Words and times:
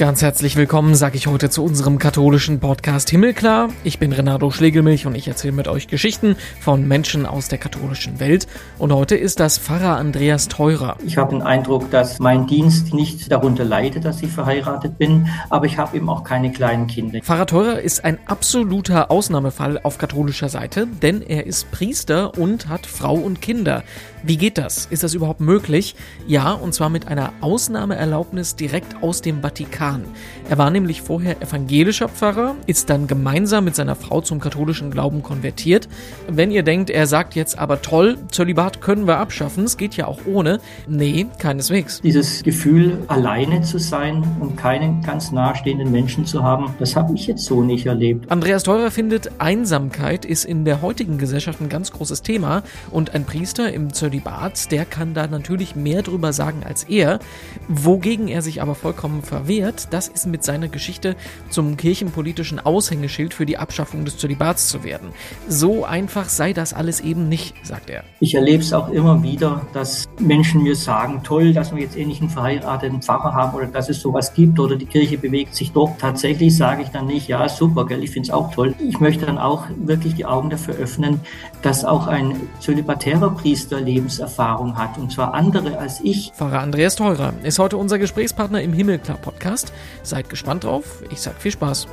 Ganz 0.00 0.22
herzlich 0.22 0.56
willkommen, 0.56 0.94
sage 0.94 1.18
ich 1.18 1.26
heute 1.26 1.50
zu 1.50 1.62
unserem 1.62 1.98
katholischen 1.98 2.58
Podcast 2.58 3.10
Himmelklar. 3.10 3.68
Ich 3.84 3.98
bin 3.98 4.12
Renato 4.12 4.50
Schlegelmilch 4.50 5.04
und 5.04 5.14
ich 5.14 5.28
erzähle 5.28 5.52
mit 5.52 5.68
euch 5.68 5.88
Geschichten 5.88 6.36
von 6.58 6.88
Menschen 6.88 7.26
aus 7.26 7.48
der 7.48 7.58
katholischen 7.58 8.18
Welt. 8.18 8.46
Und 8.78 8.94
heute 8.94 9.14
ist 9.14 9.40
das 9.40 9.58
Pfarrer 9.58 9.98
Andreas 9.98 10.48
Teurer. 10.48 10.96
Ich 11.04 11.18
habe 11.18 11.32
den 11.32 11.42
Eindruck, 11.42 11.90
dass 11.90 12.18
mein 12.18 12.46
Dienst 12.46 12.94
nicht 12.94 13.30
darunter 13.30 13.66
leidet, 13.66 14.06
dass 14.06 14.22
ich 14.22 14.30
verheiratet 14.30 14.96
bin, 14.96 15.28
aber 15.50 15.66
ich 15.66 15.76
habe 15.76 15.94
eben 15.98 16.08
auch 16.08 16.24
keine 16.24 16.50
kleinen 16.50 16.86
Kinder. 16.86 17.20
Pfarrer 17.20 17.44
Teurer 17.44 17.80
ist 17.80 18.02
ein 18.02 18.18
absoluter 18.24 19.10
Ausnahmefall 19.10 19.78
auf 19.82 19.98
katholischer 19.98 20.48
Seite, 20.48 20.86
denn 21.02 21.20
er 21.20 21.46
ist 21.46 21.70
Priester 21.72 22.38
und 22.38 22.70
hat 22.70 22.86
Frau 22.86 23.16
und 23.16 23.42
Kinder. 23.42 23.84
Wie 24.22 24.36
geht 24.36 24.58
das? 24.58 24.84
Ist 24.90 25.02
das 25.02 25.14
überhaupt 25.14 25.40
möglich? 25.40 25.94
Ja, 26.26 26.52
und 26.52 26.74
zwar 26.74 26.90
mit 26.90 27.08
einer 27.08 27.32
Ausnahmeerlaubnis 27.40 28.54
direkt 28.54 29.02
aus 29.02 29.22
dem 29.22 29.40
Vatikan. 29.40 30.04
Er 30.50 30.58
war 30.58 30.70
nämlich 30.70 31.00
vorher 31.00 31.40
evangelischer 31.40 32.08
Pfarrer, 32.08 32.54
ist 32.66 32.90
dann 32.90 33.06
gemeinsam 33.06 33.64
mit 33.64 33.74
seiner 33.74 33.94
Frau 33.94 34.20
zum 34.20 34.38
katholischen 34.38 34.90
Glauben 34.90 35.22
konvertiert. 35.22 35.88
Wenn 36.28 36.50
ihr 36.50 36.62
denkt, 36.62 36.90
er 36.90 37.06
sagt 37.06 37.34
jetzt 37.34 37.58
aber 37.58 37.80
toll, 37.80 38.18
Zölibat 38.30 38.82
können 38.82 39.06
wir 39.06 39.16
abschaffen, 39.16 39.64
es 39.64 39.78
geht 39.78 39.96
ja 39.96 40.06
auch 40.06 40.20
ohne. 40.26 40.60
Nee, 40.86 41.26
keineswegs. 41.38 42.02
Dieses 42.02 42.42
Gefühl, 42.42 42.98
alleine 43.06 43.62
zu 43.62 43.78
sein 43.78 44.22
und 44.38 44.56
keinen 44.56 45.00
ganz 45.02 45.32
nahestehenden 45.32 45.90
Menschen 45.90 46.26
zu 46.26 46.42
haben, 46.42 46.74
das 46.78 46.94
habe 46.94 47.14
ich 47.14 47.26
jetzt 47.26 47.44
so 47.46 47.62
nicht 47.62 47.86
erlebt. 47.86 48.30
Andreas 48.30 48.64
Teurer 48.64 48.90
findet, 48.90 49.30
Einsamkeit 49.40 50.26
ist 50.26 50.44
in 50.44 50.66
der 50.66 50.82
heutigen 50.82 51.16
Gesellschaft 51.16 51.62
ein 51.62 51.70
ganz 51.70 51.90
großes 51.90 52.20
Thema 52.20 52.62
und 52.90 53.14
ein 53.14 53.24
Priester 53.24 53.72
im 53.72 53.94
Zölibat 53.94 54.09
Zölibat, 54.10 54.72
der 54.72 54.84
kann 54.84 55.14
da 55.14 55.28
natürlich 55.28 55.76
mehr 55.76 56.02
drüber 56.02 56.32
sagen 56.32 56.64
als 56.64 56.82
er. 56.84 57.20
Wogegen 57.68 58.26
er 58.26 58.42
sich 58.42 58.60
aber 58.60 58.74
vollkommen 58.74 59.22
verwehrt, 59.22 59.88
das 59.92 60.08
ist 60.08 60.26
mit 60.26 60.42
seiner 60.42 60.66
Geschichte 60.66 61.14
zum 61.48 61.76
kirchenpolitischen 61.76 62.58
Aushängeschild 62.58 63.32
für 63.32 63.46
die 63.46 63.56
Abschaffung 63.56 64.04
des 64.04 64.18
Zölibats 64.18 64.68
zu 64.68 64.82
werden. 64.82 65.10
So 65.46 65.84
einfach 65.84 66.28
sei 66.28 66.52
das 66.52 66.72
alles 66.72 67.00
eben 67.00 67.28
nicht, 67.28 67.54
sagt 67.62 67.88
er. 67.88 68.02
Ich 68.18 68.34
erlebe 68.34 68.64
es 68.64 68.72
auch 68.72 68.88
immer 68.88 69.22
wieder, 69.22 69.66
dass 69.72 70.08
Menschen 70.18 70.64
mir 70.64 70.74
sagen, 70.74 71.20
toll, 71.22 71.52
dass 71.52 71.72
wir 71.72 71.80
jetzt 71.80 71.96
endlich 71.96 72.20
einen 72.20 72.30
verheirateten 72.30 73.02
Pfarrer 73.02 73.32
haben 73.34 73.56
oder 73.56 73.66
dass 73.66 73.88
es 73.88 74.00
sowas 74.00 74.34
gibt 74.34 74.58
oder 74.58 74.74
die 74.74 74.86
Kirche 74.86 75.18
bewegt 75.18 75.54
sich 75.54 75.70
doch. 75.70 75.96
Tatsächlich 75.98 76.56
sage 76.56 76.82
ich 76.82 76.88
dann 76.88 77.06
nicht, 77.06 77.28
ja, 77.28 77.48
super, 77.48 77.86
gell, 77.86 78.02
ich 78.02 78.10
finde 78.10 78.28
es 78.28 78.34
auch 78.34 78.52
toll. 78.52 78.74
Ich 78.80 78.98
möchte 78.98 79.26
dann 79.26 79.38
auch 79.38 79.66
wirklich 79.76 80.16
die 80.16 80.26
Augen 80.26 80.50
dafür 80.50 80.74
öffnen, 80.74 81.20
dass 81.62 81.84
auch 81.84 82.08
ein 82.08 82.34
zölibatärer 82.58 83.30
Priester 83.30 83.80
lebt 83.80 83.99
Lebenserfahrung 84.00 84.78
hat, 84.78 84.96
und 84.96 85.12
zwar 85.12 85.34
andere 85.34 85.76
als 85.78 86.00
ich. 86.00 86.32
Pfarrer 86.34 86.60
Andreas 86.60 86.96
Teurer 86.96 87.34
ist 87.42 87.58
heute 87.58 87.76
unser 87.76 87.98
Gesprächspartner 87.98 88.62
im 88.62 88.72
Himmelklar 88.72 89.18
Podcast. 89.18 89.74
Seid 90.02 90.30
gespannt 90.30 90.64
drauf. 90.64 91.02
Ich 91.10 91.20
sag 91.20 91.40
viel 91.40 91.52
Spaß. 91.52 91.86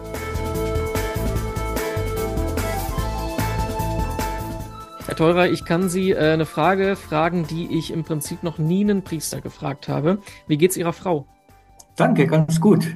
Herr 5.05 5.15
Teurer, 5.15 5.49
ich 5.49 5.65
kann 5.65 5.89
Sie 5.89 6.11
äh, 6.11 6.31
eine 6.31 6.45
Frage 6.45 6.95
fragen, 6.95 7.45
die 7.45 7.77
ich 7.77 7.91
im 7.91 8.05
Prinzip 8.05 8.43
noch 8.43 8.57
nie 8.57 8.83
einen 8.83 9.03
Priester 9.03 9.41
gefragt 9.41 9.89
habe. 9.89 10.19
Wie 10.47 10.57
geht's 10.57 10.77
Ihrer 10.77 10.93
Frau? 10.93 11.25
Danke, 11.97 12.27
ganz 12.27 12.61
gut. 12.61 12.85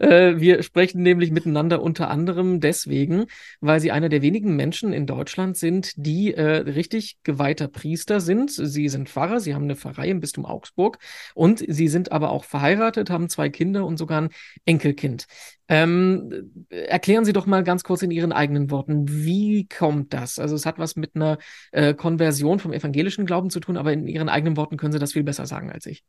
Äh, 0.00 0.38
wir 0.38 0.62
sprechen 0.62 1.02
nämlich 1.02 1.30
miteinander 1.30 1.82
unter 1.82 2.10
anderem 2.10 2.60
deswegen, 2.60 3.24
weil 3.60 3.80
Sie 3.80 3.90
einer 3.90 4.08
der 4.08 4.22
wenigen 4.22 4.54
Menschen 4.56 4.92
in 4.92 5.06
Deutschland 5.06 5.56
sind, 5.56 5.92
die 5.96 6.34
äh, 6.34 6.42
richtig 6.58 7.16
geweihter 7.22 7.66
Priester 7.66 8.20
sind. 8.20 8.50
Sie 8.50 8.88
sind 8.88 9.08
Pfarrer, 9.08 9.40
Sie 9.40 9.54
haben 9.54 9.64
eine 9.64 9.74
Pfarrei 9.74 10.10
im 10.10 10.20
Bistum 10.20 10.44
Augsburg 10.44 10.98
und 11.34 11.64
Sie 11.66 11.88
sind 11.88 12.12
aber 12.12 12.30
auch 12.30 12.44
verheiratet, 12.44 13.10
haben 13.10 13.28
zwei 13.28 13.48
Kinder 13.48 13.86
und 13.86 13.96
sogar 13.96 14.20
ein 14.22 14.28
Enkelkind. 14.64 15.26
Ähm, 15.68 16.66
erklären 16.68 17.24
Sie 17.24 17.32
doch 17.32 17.46
mal 17.46 17.64
ganz 17.64 17.82
kurz 17.82 18.02
in 18.02 18.10
Ihren 18.10 18.32
eigenen 18.32 18.70
Worten, 18.70 19.08
wie 19.08 19.66
kommt 19.66 20.12
das? 20.12 20.38
Also 20.38 20.54
es 20.54 20.66
hat 20.66 20.78
was 20.78 20.94
mit 20.96 21.16
einer 21.16 21.38
äh, 21.72 21.94
Konversion 21.94 22.58
vom 22.58 22.72
evangelischen 22.72 23.26
Glauben 23.26 23.50
zu 23.50 23.60
tun, 23.60 23.76
aber 23.76 23.92
in 23.92 24.06
Ihren 24.06 24.28
eigenen 24.28 24.56
Worten 24.56 24.76
können 24.76 24.92
Sie 24.92 24.98
das 24.98 25.14
viel 25.14 25.24
besser 25.24 25.46
sagen 25.46 25.72
als 25.72 25.86
ich. 25.86 26.04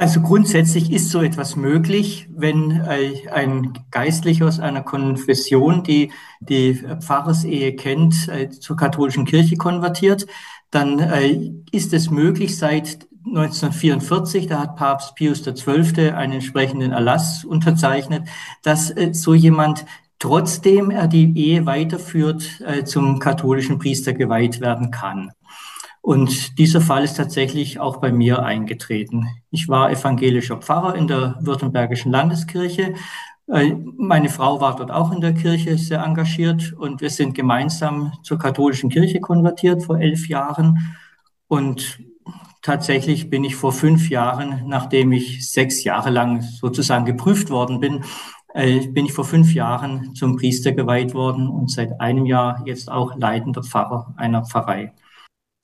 Also 0.00 0.20
grundsätzlich 0.20 0.92
ist 0.92 1.10
so 1.10 1.20
etwas 1.22 1.56
möglich, 1.56 2.28
wenn 2.30 2.70
äh, 2.70 3.28
ein 3.32 3.72
Geistlicher 3.90 4.46
aus 4.46 4.60
einer 4.60 4.82
Konfession, 4.82 5.82
die 5.82 6.12
die 6.38 6.74
Pfarrersehe 7.00 7.74
kennt, 7.74 8.28
äh, 8.28 8.48
zur 8.48 8.76
katholischen 8.76 9.24
Kirche 9.24 9.56
konvertiert, 9.56 10.28
dann 10.70 11.00
äh, 11.00 11.50
ist 11.72 11.92
es 11.94 12.10
möglich 12.10 12.56
seit 12.56 13.08
1944, 13.26 14.46
da 14.46 14.60
hat 14.60 14.76
Papst 14.76 15.16
Pius 15.16 15.42
XII. 15.42 16.12
einen 16.12 16.34
entsprechenden 16.34 16.92
Erlass 16.92 17.44
unterzeichnet, 17.44 18.22
dass 18.62 18.94
so 19.12 19.34
jemand 19.34 19.84
trotzdem 20.20 20.90
er 20.90 21.08
die 21.08 21.36
Ehe 21.36 21.66
weiterführt, 21.66 22.62
zum 22.84 23.18
katholischen 23.18 23.78
Priester 23.78 24.14
geweiht 24.14 24.60
werden 24.60 24.90
kann. 24.90 25.32
Und 26.08 26.56
dieser 26.56 26.80
Fall 26.80 27.04
ist 27.04 27.18
tatsächlich 27.18 27.80
auch 27.80 27.98
bei 27.98 28.12
mir 28.12 28.42
eingetreten. 28.42 29.28
Ich 29.50 29.68
war 29.68 29.90
evangelischer 29.90 30.56
Pfarrer 30.56 30.94
in 30.94 31.06
der 31.06 31.36
Württembergischen 31.40 32.10
Landeskirche. 32.10 32.94
Äh, 33.46 33.74
meine 33.98 34.30
Frau 34.30 34.58
war 34.58 34.74
dort 34.74 34.90
auch 34.90 35.12
in 35.12 35.20
der 35.20 35.34
Kirche 35.34 35.76
sehr 35.76 36.02
engagiert 36.02 36.72
und 36.72 37.02
wir 37.02 37.10
sind 37.10 37.34
gemeinsam 37.34 38.14
zur 38.22 38.38
katholischen 38.38 38.88
Kirche 38.88 39.20
konvertiert 39.20 39.82
vor 39.82 39.98
elf 39.98 40.28
Jahren. 40.28 40.96
Und 41.46 41.98
tatsächlich 42.62 43.28
bin 43.28 43.44
ich 43.44 43.54
vor 43.54 43.72
fünf 43.72 44.08
Jahren, 44.08 44.62
nachdem 44.66 45.12
ich 45.12 45.46
sechs 45.50 45.84
Jahre 45.84 46.08
lang 46.08 46.40
sozusagen 46.40 47.04
geprüft 47.04 47.50
worden 47.50 47.80
bin, 47.80 48.02
äh, 48.54 48.86
bin 48.86 49.04
ich 49.04 49.12
vor 49.12 49.26
fünf 49.26 49.52
Jahren 49.52 50.14
zum 50.14 50.36
Priester 50.36 50.72
geweiht 50.72 51.12
worden 51.12 51.48
und 51.48 51.70
seit 51.70 52.00
einem 52.00 52.24
Jahr 52.24 52.62
jetzt 52.64 52.90
auch 52.90 53.14
leitender 53.14 53.62
Pfarrer 53.62 54.14
einer 54.16 54.46
Pfarrei. 54.46 54.94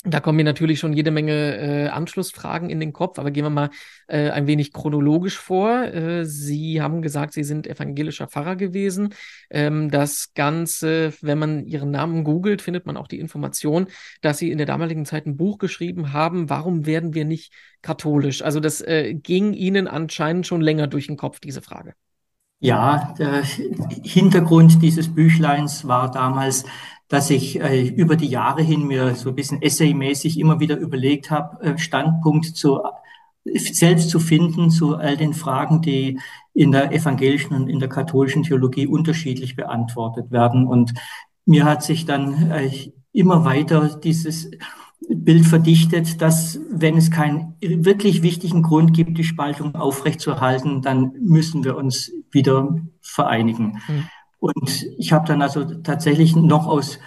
Da 0.07 0.21
kommen 0.21 0.37
mir 0.37 0.45
natürlich 0.45 0.81
schon 0.81 0.93
jede 0.93 1.11
Menge 1.11 1.57
äh, 1.87 1.89
Anschlussfragen 1.89 2.69
in 2.69 2.79
den 2.79 2.93
Kopf, 2.93 3.19
aber 3.19 3.31
gehen 3.31 3.45
wir 3.45 3.51
mal 3.51 3.71
äh, 4.07 4.29
ein 4.31 4.47
wenig 4.47 4.75
chronologisch 4.75 5.39
vor. 5.39 5.83
Äh, 5.85 6.27
Sie 6.27 6.83
haben 6.83 7.01
gesagt, 7.01 7.33
Sie 7.33 7.43
sind 7.43 7.67
evangelischer 7.67 8.27
Pfarrer 8.29 8.57
gewesen. 8.57 9.15
Ähm, 9.49 9.91
das 9.91 10.35
Ganze, 10.35 11.15
wenn 11.23 11.39
man 11.39 11.65
Ihren 11.67 11.91
Namen 11.91 12.23
googelt, 12.25 12.61
findet 12.61 12.85
man 12.85 12.99
auch 12.99 13.09
die 13.09 13.19
Information, 13.19 13.87
dass 14.21 14.37
Sie 14.37 14.51
in 14.51 14.59
der 14.59 14.67
damaligen 14.67 15.07
Zeit 15.07 15.25
ein 15.27 15.39
Buch 15.39 15.57
geschrieben 15.59 16.13
haben, 16.13 16.51
Warum 16.51 16.85
werden 16.87 17.15
wir 17.15 17.25
nicht 17.25 17.53
katholisch? 17.81 18.43
Also 18.43 18.61
das 18.61 18.81
äh, 18.83 19.15
ging 19.15 19.55
Ihnen 19.55 19.89
anscheinend 19.89 20.47
schon 20.47 20.61
länger 20.61 20.87
durch 20.87 21.07
den 21.07 21.17
Kopf, 21.17 21.41
diese 21.41 21.63
Frage. 21.63 21.95
Ja, 22.61 23.15
der 23.19 23.43
Hintergrund 24.03 24.81
dieses 24.81 25.15
Büchleins 25.15 25.87
war 25.87 26.11
damals, 26.11 26.65
dass 27.09 27.31
ich 27.31 27.61
äh, 27.61 27.87
über 27.89 28.17
die 28.17 28.29
Jahre 28.29 28.63
hin 28.63 28.87
mir 28.87 29.15
so 29.15 29.31
ein 29.31 29.35
bisschen 29.35 29.63
essaymäßig 29.63 30.39
immer 30.39 30.61
wieder 30.61 30.77
überlegt 30.77 31.31
habe, 31.31 31.63
äh, 31.63 31.79
Standpunkt 31.79 32.57
zu 32.57 32.81
selbst 33.45 34.09
zu 34.09 34.21
finden 34.21 34.71
zu 34.71 34.97
all 34.97 35.17
den 35.17 35.35
Fragen, 35.35 35.83
die 35.83 36.19
in 36.55 36.73
der 36.73 36.93
evangelischen 36.93 37.55
und 37.55 37.69
in 37.69 37.79
der 37.79 37.89
katholischen 37.89 38.43
Theologie 38.43 38.87
unterschiedlich 38.87 39.55
beantwortet 39.55 40.31
werden. 40.31 40.67
Und 40.67 40.95
mir 41.45 41.65
hat 41.65 41.83
sich 41.83 42.07
dann 42.07 42.51
äh, 42.51 42.71
immer 43.13 43.45
weiter 43.45 44.01
dieses 44.03 44.51
Bild 45.09 45.47
verdichtet, 45.47 46.23
dass 46.23 46.59
wenn 46.71 46.97
es 46.97 47.11
keinen 47.11 47.57
wirklich 47.61 48.23
wichtigen 48.23 48.63
Grund 48.63 48.95
gibt, 48.95 49.19
die 49.19 49.25
Spaltung 49.25 49.75
aufrechtzuerhalten, 49.75 50.81
dann 50.81 51.13
müssen 51.21 51.65
wir 51.65 51.77
uns 51.77 52.11
wieder 52.31 52.79
vereinigen. 53.03 53.83
Mhm. 53.87 54.09
Und 54.45 54.87
ich 54.99 55.11
habe 55.11 55.27
dann 55.27 55.41
also 55.41 55.65
tatsächlich 55.65 56.37
noch 56.37 56.67
aus 56.67 56.99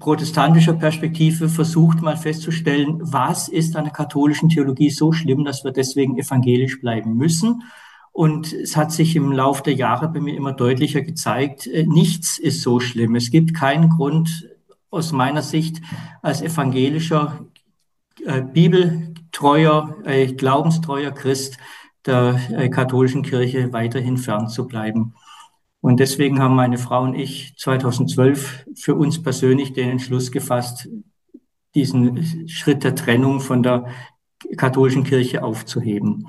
protestantischer 0.00 0.72
Perspektive 0.72 1.48
versucht 1.48 2.02
mal 2.02 2.16
festzustellen, 2.16 2.98
was 3.00 3.46
ist 3.46 3.76
an 3.76 3.84
der 3.84 3.92
katholischen 3.92 4.48
Theologie 4.48 4.90
so 4.90 5.12
schlimm, 5.12 5.44
dass 5.44 5.62
wir 5.62 5.70
deswegen 5.70 6.18
evangelisch 6.18 6.80
bleiben 6.80 7.16
müssen. 7.16 7.62
Und 8.10 8.52
es 8.52 8.76
hat 8.76 8.90
sich 8.90 9.14
im 9.14 9.30
Laufe 9.30 9.62
der 9.62 9.74
Jahre 9.74 10.08
bei 10.08 10.18
mir 10.18 10.36
immer 10.36 10.54
deutlicher 10.54 11.02
gezeigt, 11.02 11.68
äh, 11.68 11.86
nichts 11.86 12.36
ist 12.36 12.62
so 12.62 12.80
schlimm. 12.80 13.14
Es 13.14 13.30
gibt 13.30 13.54
keinen 13.54 13.88
Grund 13.88 14.48
aus 14.90 15.12
meiner 15.12 15.42
Sicht 15.42 15.80
als 16.20 16.42
evangelischer, 16.42 17.46
äh, 18.24 18.42
bibeltreuer, 18.42 19.94
äh, 20.04 20.26
glaubenstreuer 20.32 21.12
Christ 21.12 21.58
der 22.06 22.40
äh, 22.50 22.68
katholischen 22.70 23.22
Kirche 23.22 23.72
weiterhin 23.72 24.16
fern 24.16 24.48
zu 24.48 24.66
bleiben. 24.66 25.14
Und 25.80 26.00
deswegen 26.00 26.40
haben 26.40 26.56
meine 26.56 26.78
Frau 26.78 27.02
und 27.02 27.14
ich 27.14 27.54
2012 27.58 28.66
für 28.76 28.94
uns 28.94 29.22
persönlich 29.22 29.72
den 29.72 29.90
Entschluss 29.90 30.32
gefasst, 30.32 30.88
diesen 31.74 32.48
Schritt 32.48 32.82
der 32.82 32.94
Trennung 32.94 33.40
von 33.40 33.62
der 33.62 33.86
katholischen 34.56 35.04
Kirche 35.04 35.42
aufzuheben. 35.44 36.28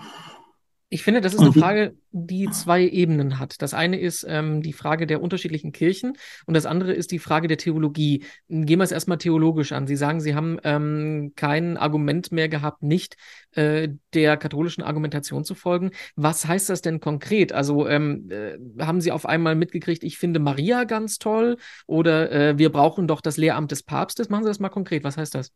Ich 0.89 1.03
finde, 1.03 1.19
das 1.19 1.33
ist 1.33 1.41
eine 1.41 1.51
Frage, 1.51 1.97
die 2.11 2.49
zwei 2.49 2.87
Ebenen 2.87 3.39
hat. 3.39 3.61
Das 3.61 3.73
eine 3.73 3.99
ist 3.99 4.25
ähm, 4.27 4.61
die 4.61 4.71
Frage 4.71 5.05
der 5.05 5.21
unterschiedlichen 5.21 5.73
Kirchen 5.73 6.13
und 6.45 6.53
das 6.53 6.65
andere 6.65 6.93
ist 6.93 7.11
die 7.11 7.19
Frage 7.19 7.49
der 7.49 7.57
Theologie. 7.57 8.23
Gehen 8.47 8.79
wir 8.79 8.83
es 8.83 8.93
erstmal 8.93 9.17
theologisch 9.17 9.73
an. 9.73 9.85
Sie 9.85 9.97
sagen, 9.97 10.21
Sie 10.21 10.33
haben 10.33 10.59
ähm, 10.63 11.33
kein 11.35 11.75
Argument 11.75 12.31
mehr 12.31 12.47
gehabt, 12.47 12.83
nicht 12.83 13.17
äh, 13.51 13.89
der 14.13 14.37
katholischen 14.37 14.81
Argumentation 14.81 15.43
zu 15.43 15.55
folgen. 15.55 15.91
Was 16.15 16.47
heißt 16.47 16.69
das 16.69 16.81
denn 16.81 17.01
konkret? 17.01 17.51
Also 17.51 17.85
ähm, 17.85 18.29
äh, 18.31 18.57
haben 18.81 19.01
Sie 19.01 19.11
auf 19.11 19.25
einmal 19.25 19.55
mitgekriegt, 19.55 20.05
ich 20.05 20.17
finde 20.17 20.39
Maria 20.39 20.85
ganz 20.85 21.17
toll 21.19 21.57
oder 21.85 22.31
äh, 22.31 22.57
wir 22.57 22.71
brauchen 22.71 23.07
doch 23.07 23.19
das 23.19 23.35
Lehramt 23.35 23.71
des 23.71 23.83
Papstes? 23.83 24.29
Machen 24.29 24.45
Sie 24.45 24.49
das 24.49 24.59
mal 24.59 24.69
konkret. 24.69 25.03
Was 25.03 25.17
heißt 25.17 25.35
das? 25.35 25.51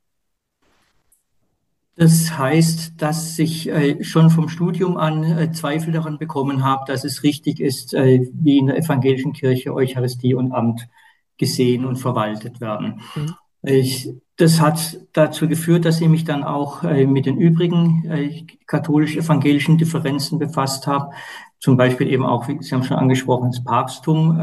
Das 2.01 2.35
heißt, 2.35 2.99
dass 2.99 3.37
ich 3.37 3.69
äh, 3.69 4.03
schon 4.03 4.31
vom 4.31 4.49
Studium 4.49 4.97
an 4.97 5.23
äh, 5.23 5.51
Zweifel 5.51 5.93
daran 5.93 6.17
bekommen 6.17 6.63
habe, 6.63 6.83
dass 6.87 7.03
es 7.03 7.21
richtig 7.21 7.59
ist, 7.59 7.93
äh, 7.93 8.27
wie 8.33 8.57
in 8.57 8.65
der 8.65 8.77
evangelischen 8.79 9.33
Kirche 9.33 9.71
Eucharistie 9.71 10.33
und 10.33 10.51
Amt 10.51 10.89
gesehen 11.37 11.85
und 11.85 11.97
verwaltet 11.97 12.59
werden. 12.59 13.01
Mhm. 13.13 13.35
Ich, 13.61 14.09
das 14.35 14.59
hat 14.59 14.97
dazu 15.13 15.47
geführt, 15.47 15.85
dass 15.85 16.01
ich 16.01 16.07
mich 16.07 16.23
dann 16.23 16.43
auch 16.43 16.81
mit 16.81 17.27
den 17.27 17.37
übrigen 17.37 18.49
katholisch-evangelischen 18.65 19.77
Differenzen 19.77 20.39
befasst 20.39 20.87
habe. 20.87 21.11
Zum 21.59 21.77
Beispiel 21.77 22.07
eben 22.07 22.25
auch, 22.25 22.47
wie 22.47 22.57
Sie 22.59 22.73
haben 22.73 22.83
schon 22.83 22.97
angesprochen, 22.97 23.51
das 23.51 23.63
Papsttum, 23.63 24.41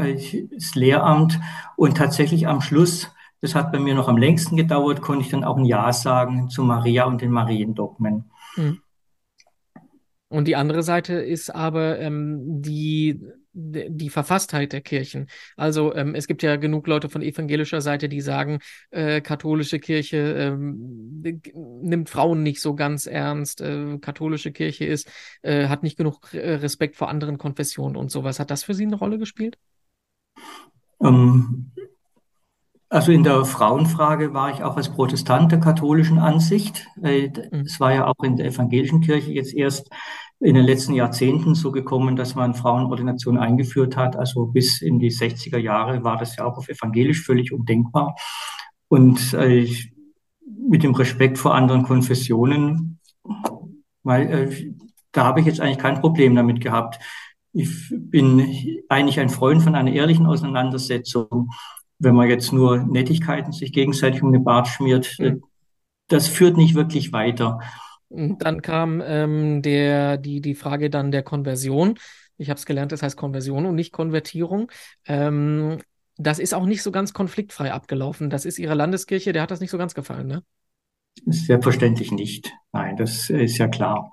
das 0.55 0.75
Lehramt 0.75 1.37
und 1.75 1.97
tatsächlich 1.97 2.47
am 2.47 2.61
Schluss 2.61 3.09
das 3.41 3.55
hat 3.55 3.71
bei 3.71 3.79
mir 3.79 3.95
noch 3.95 4.07
am 4.07 4.17
längsten 4.17 4.57
gedauert, 4.57 5.01
konnte 5.01 5.23
ich 5.23 5.31
dann 5.31 5.43
auch 5.43 5.57
ein 5.57 5.65
Ja 5.65 5.91
sagen 5.93 6.49
zu 6.49 6.63
Maria 6.63 7.05
und 7.05 7.21
den 7.21 7.31
Mariendogmen. 7.31 8.31
Mhm. 8.55 8.79
Und 10.29 10.47
die 10.47 10.55
andere 10.55 10.83
Seite 10.83 11.13
ist 11.15 11.49
aber 11.53 11.99
ähm, 11.99 12.61
die, 12.61 13.19
die 13.51 14.09
Verfasstheit 14.09 14.73
der 14.73 14.81
Kirchen. 14.81 15.27
Also 15.57 15.95
ähm, 15.95 16.13
es 16.13 16.27
gibt 16.27 16.43
ja 16.43 16.55
genug 16.57 16.85
Leute 16.85 17.09
von 17.09 17.23
evangelischer 17.23 17.81
Seite, 17.81 18.09
die 18.09 18.21
sagen, 18.21 18.59
äh, 18.91 19.21
katholische 19.21 19.79
Kirche 19.79 20.17
ähm, 20.17 21.23
nimmt 21.81 22.09
Frauen 22.09 22.43
nicht 22.43 22.61
so 22.61 22.75
ganz 22.75 23.07
ernst, 23.07 23.61
äh, 23.61 23.97
katholische 23.99 24.51
Kirche 24.51 24.85
ist, 24.85 25.09
äh, 25.41 25.67
hat 25.67 25.81
nicht 25.81 25.97
genug 25.97 26.31
Respekt 26.31 26.95
vor 26.95 27.09
anderen 27.09 27.39
Konfessionen 27.39 27.95
und 27.95 28.11
sowas. 28.11 28.39
Hat 28.39 28.51
das 28.51 28.63
für 28.63 28.75
Sie 28.75 28.85
eine 28.85 28.97
Rolle 28.97 29.17
gespielt? 29.17 29.57
Ähm, 31.01 31.71
also 32.89 33.11
in 33.11 33.23
der 33.23 33.45
Frauenfrage 33.45 34.33
war 34.33 34.51
ich 34.51 34.63
auch 34.63 34.75
als 34.75 34.89
Protestant 34.89 35.51
der 35.51 35.59
katholischen 35.59 36.17
Ansicht. 36.17 36.87
Äh, 37.01 37.27
mhm. 37.27 37.61
Es 37.61 37.79
war 37.79 37.93
ja 37.93 38.07
auch 38.07 38.23
in 38.23 38.35
der 38.35 38.47
evangelischen 38.47 39.01
Kirche 39.01 39.31
jetzt 39.31 39.53
erst 39.53 39.89
in 40.39 40.55
den 40.55 40.65
letzten 40.65 40.93
Jahrzehnten 40.93 41.53
so 41.53 41.71
gekommen, 41.71 42.15
dass 42.15 42.33
man 42.33 42.55
Frauenordination 42.55 43.37
eingeführt 43.37 43.95
hat. 43.95 44.15
Also 44.15 44.47
bis 44.47 44.81
in 44.81 44.97
die 44.97 45.11
60er 45.11 45.57
Jahre 45.57 46.03
war 46.03 46.17
das 46.17 46.35
ja 46.37 46.45
auch 46.45 46.57
auf 46.57 46.69
evangelisch 46.69 47.23
völlig 47.23 47.51
undenkbar. 47.51 48.15
Und 48.87 49.33
äh, 49.33 49.69
mit 50.67 50.83
dem 50.83 50.95
Respekt 50.95 51.37
vor 51.37 51.53
anderen 51.53 51.83
Konfessionen, 51.83 52.99
weil 54.01 54.27
äh, 54.31 54.73
da 55.11 55.25
habe 55.25 55.41
ich 55.41 55.45
jetzt 55.45 55.61
eigentlich 55.61 55.77
kein 55.77 55.99
Problem 56.01 56.35
damit 56.35 56.61
gehabt. 56.61 56.99
Ich 57.53 57.69
bin 57.91 58.81
eigentlich 58.89 59.19
ein 59.19 59.29
Freund 59.29 59.61
von 59.61 59.75
einer 59.75 59.91
ehrlichen 59.91 60.25
Auseinandersetzung 60.25 61.49
wenn 61.99 62.15
man 62.15 62.29
jetzt 62.29 62.51
nur 62.51 62.77
Nettigkeiten 62.77 63.51
sich 63.51 63.73
gegenseitig 63.73 64.23
um 64.23 64.31
den 64.31 64.43
Bart 64.43 64.67
schmiert, 64.67 65.15
mhm. 65.19 65.43
das 66.07 66.27
führt 66.27 66.57
nicht 66.57 66.75
wirklich 66.75 67.11
weiter. 67.11 67.59
Dann 68.09 68.61
kam 68.61 69.03
ähm, 69.05 69.61
der, 69.61 70.17
die, 70.17 70.41
die 70.41 70.55
Frage 70.55 70.89
dann 70.89 71.11
der 71.11 71.21
Konversion. 71.21 71.99
Ich 72.37 72.49
habe 72.49 72.57
es 72.57 72.65
gelernt, 72.65 72.91
das 72.91 73.03
heißt 73.03 73.17
Konversion 73.17 73.65
und 73.65 73.75
nicht 73.75 73.91
Konvertierung. 73.91 74.71
Ähm, 75.05 75.79
das 76.17 76.39
ist 76.39 76.53
auch 76.53 76.65
nicht 76.65 76.81
so 76.81 76.91
ganz 76.91 77.13
konfliktfrei 77.13 77.71
abgelaufen. 77.71 78.29
Das 78.29 78.45
ist 78.45 78.57
Ihre 78.57 78.73
Landeskirche, 78.73 79.31
der 79.31 79.43
hat 79.43 79.51
das 79.51 79.59
nicht 79.59 79.71
so 79.71 79.77
ganz 79.77 79.93
gefallen, 79.93 80.27
ne? 80.27 80.43
Selbstverständlich 81.25 82.11
nicht. 82.11 82.51
Nein, 82.71 82.97
das 82.97 83.29
ist 83.29 83.57
ja 83.57 83.67
klar. 83.67 84.11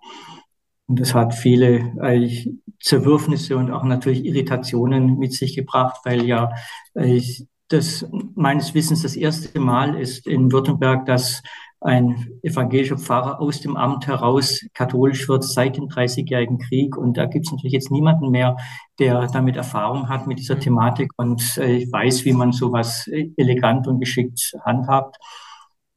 Und 0.86 1.00
das 1.00 1.14
hat 1.14 1.34
viele 1.34 1.92
äh, 2.00 2.46
Zerwürfnisse 2.80 3.56
und 3.56 3.70
auch 3.70 3.84
natürlich 3.84 4.24
Irritationen 4.24 5.18
mit 5.18 5.32
sich 5.32 5.56
gebracht, 5.56 6.00
weil 6.04 6.24
ja 6.24 6.52
äh, 6.94 7.20
das 7.68 8.06
meines 8.34 8.74
Wissens 8.74 9.02
das 9.02 9.16
erste 9.16 9.58
Mal 9.58 9.98
ist 9.98 10.26
in 10.26 10.52
Württemberg, 10.52 11.06
dass 11.06 11.42
ein 11.80 12.28
evangelischer 12.42 12.96
Pfarrer 12.96 13.40
aus 13.40 13.60
dem 13.60 13.76
Amt 13.76 14.06
heraus 14.06 14.64
katholisch 14.72 15.28
wird 15.28 15.44
seit 15.44 15.76
dem 15.76 15.88
Dreißigjährigen 15.88 16.58
Krieg. 16.58 16.96
Und 16.96 17.16
da 17.16 17.26
gibt 17.26 17.46
es 17.46 17.52
natürlich 17.52 17.74
jetzt 17.74 17.90
niemanden 17.90 18.30
mehr, 18.30 18.56
der 18.98 19.26
damit 19.26 19.56
Erfahrung 19.56 20.08
hat 20.08 20.26
mit 20.26 20.38
dieser 20.38 20.58
Thematik 20.58 21.10
und 21.16 21.58
äh, 21.58 21.86
weiß, 21.90 22.24
wie 22.24 22.32
man 22.32 22.52
sowas 22.52 23.08
elegant 23.36 23.86
und 23.86 24.00
geschickt 24.00 24.52
handhabt. 24.64 25.16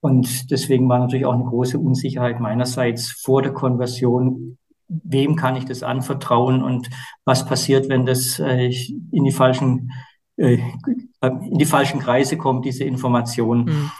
Und 0.01 0.51
deswegen 0.51 0.87
war 0.89 0.99
natürlich 0.99 1.25
auch 1.25 1.33
eine 1.33 1.45
große 1.45 1.79
Unsicherheit 1.79 2.39
meinerseits 2.39 3.11
vor 3.11 3.41
der 3.41 3.53
Konversion. 3.53 4.57
Wem 4.87 5.35
kann 5.35 5.55
ich 5.55 5.65
das 5.65 5.83
anvertrauen 5.83 6.63
und 6.63 6.89
was 7.25 7.45
passiert, 7.45 7.89
wenn 7.89 8.05
das 8.05 8.39
äh, 8.39 8.71
in 9.11 9.23
die 9.23 9.31
falschen 9.31 9.91
äh, 9.91 10.08
in 10.39 11.57
die 11.57 11.65
falschen 11.65 11.99
Kreise 11.99 12.37
kommt, 12.37 12.65
diese 12.65 12.83
Information. 12.83 13.65
Mhm. 13.65 13.91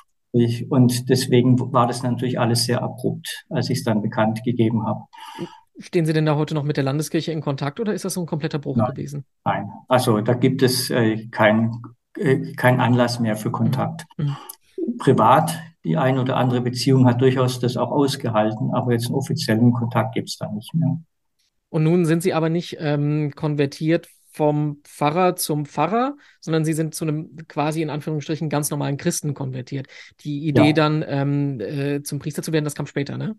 Und 0.69 1.09
deswegen 1.09 1.59
war 1.73 1.87
das 1.87 2.03
natürlich 2.03 2.39
alles 2.39 2.65
sehr 2.65 2.81
abrupt, 2.83 3.45
als 3.49 3.69
ich 3.69 3.79
es 3.79 3.83
dann 3.83 4.01
bekannt 4.01 4.43
gegeben 4.43 4.85
habe. 4.85 5.01
Stehen 5.79 6.05
Sie 6.05 6.13
denn 6.13 6.25
da 6.25 6.35
heute 6.35 6.53
noch 6.53 6.63
mit 6.63 6.77
der 6.77 6.83
Landeskirche 6.83 7.31
in 7.31 7.41
Kontakt 7.41 7.79
oder 7.79 7.93
ist 7.93 8.05
das 8.05 8.13
so 8.13 8.21
ein 8.21 8.25
kompletter 8.25 8.59
Bruch 8.59 8.75
Nein. 8.75 8.91
gewesen? 8.91 9.25
Nein, 9.45 9.69
also 9.87 10.21
da 10.21 10.33
gibt 10.33 10.61
es 10.61 10.89
äh, 10.89 11.27
keinen 11.27 11.81
äh, 12.17 12.53
kein 12.53 12.79
Anlass 12.79 13.19
mehr 13.19 13.35
für 13.35 13.51
Kontakt. 13.51 14.05
Mhm. 14.17 14.35
Privat, 14.97 15.57
die 15.83 15.97
eine 15.97 16.21
oder 16.21 16.37
andere 16.37 16.61
Beziehung 16.61 17.05
hat 17.05 17.21
durchaus 17.21 17.59
das 17.59 17.77
auch 17.77 17.91
ausgehalten, 17.91 18.71
aber 18.73 18.91
jetzt 18.91 19.07
einen 19.07 19.15
offiziellen 19.15 19.71
Kontakt 19.71 20.15
gibt 20.15 20.29
es 20.29 20.37
da 20.37 20.51
nicht 20.51 20.73
mehr. 20.73 20.99
Und 21.69 21.83
nun 21.83 22.05
sind 22.05 22.23
Sie 22.23 22.33
aber 22.33 22.49
nicht 22.49 22.77
ähm, 22.79 23.31
konvertiert 23.35 24.09
vom 24.31 24.77
Pfarrer 24.83 25.35
zum 25.35 25.65
Pfarrer, 25.65 26.15
sondern 26.39 26.65
sie 26.65 26.73
sind 26.73 26.95
zu 26.95 27.05
einem 27.05 27.35
quasi 27.47 27.81
in 27.81 27.89
Anführungsstrichen 27.89 28.49
ganz 28.49 28.69
normalen 28.69 28.97
Christen 28.97 29.33
konvertiert. 29.33 29.87
Die 30.21 30.47
Idee 30.47 30.67
ja. 30.67 30.73
dann 30.73 31.05
ähm, 31.07 31.59
äh, 31.59 32.03
zum 32.03 32.19
Priester 32.19 32.43
zu 32.43 32.51
werden, 32.51 32.65
das 32.65 32.75
kam 32.75 32.85
später, 32.85 33.17
ne? 33.17 33.35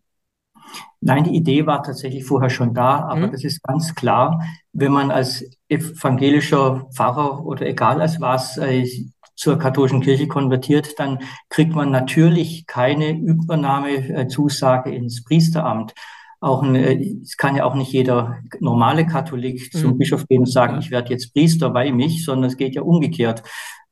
Nein, 1.00 1.24
die 1.24 1.34
Idee 1.34 1.66
war 1.66 1.82
tatsächlich 1.82 2.24
vorher 2.24 2.50
schon 2.50 2.74
da, 2.74 3.00
aber 3.00 3.28
mhm. 3.28 3.32
das 3.32 3.44
ist 3.44 3.62
ganz 3.62 3.94
klar, 3.94 4.44
wenn 4.72 4.92
man 4.92 5.10
als 5.10 5.44
evangelischer 5.68 6.86
Pfarrer 6.94 7.44
oder 7.44 7.66
egal 7.66 8.00
als 8.00 8.20
was 8.20 8.58
äh, 8.58 8.86
zur 9.34 9.58
katholischen 9.58 10.02
Kirche 10.02 10.28
konvertiert, 10.28 10.98
dann 10.98 11.20
kriegt 11.48 11.74
man 11.74 11.90
natürlich 11.90 12.66
keine 12.66 13.18
Übernahmezusage 13.18 14.90
ins 14.90 15.24
Priesteramt 15.24 15.94
auch 16.40 16.62
ein, 16.62 16.74
äh, 16.74 17.00
es 17.22 17.36
kann 17.36 17.54
ja 17.54 17.64
auch 17.64 17.74
nicht 17.74 17.92
jeder 17.92 18.38
normale 18.60 19.06
Katholik 19.06 19.72
zum 19.72 19.92
mhm. 19.92 19.98
Bischof 19.98 20.26
gehen 20.26 20.40
und 20.40 20.50
sagen, 20.50 20.78
ich 20.78 20.90
werde 20.90 21.10
jetzt 21.10 21.34
Priester 21.34 21.70
bei 21.70 21.92
mich, 21.92 22.24
sondern 22.24 22.50
es 22.50 22.56
geht 22.56 22.74
ja 22.74 22.82
umgekehrt. 22.82 23.42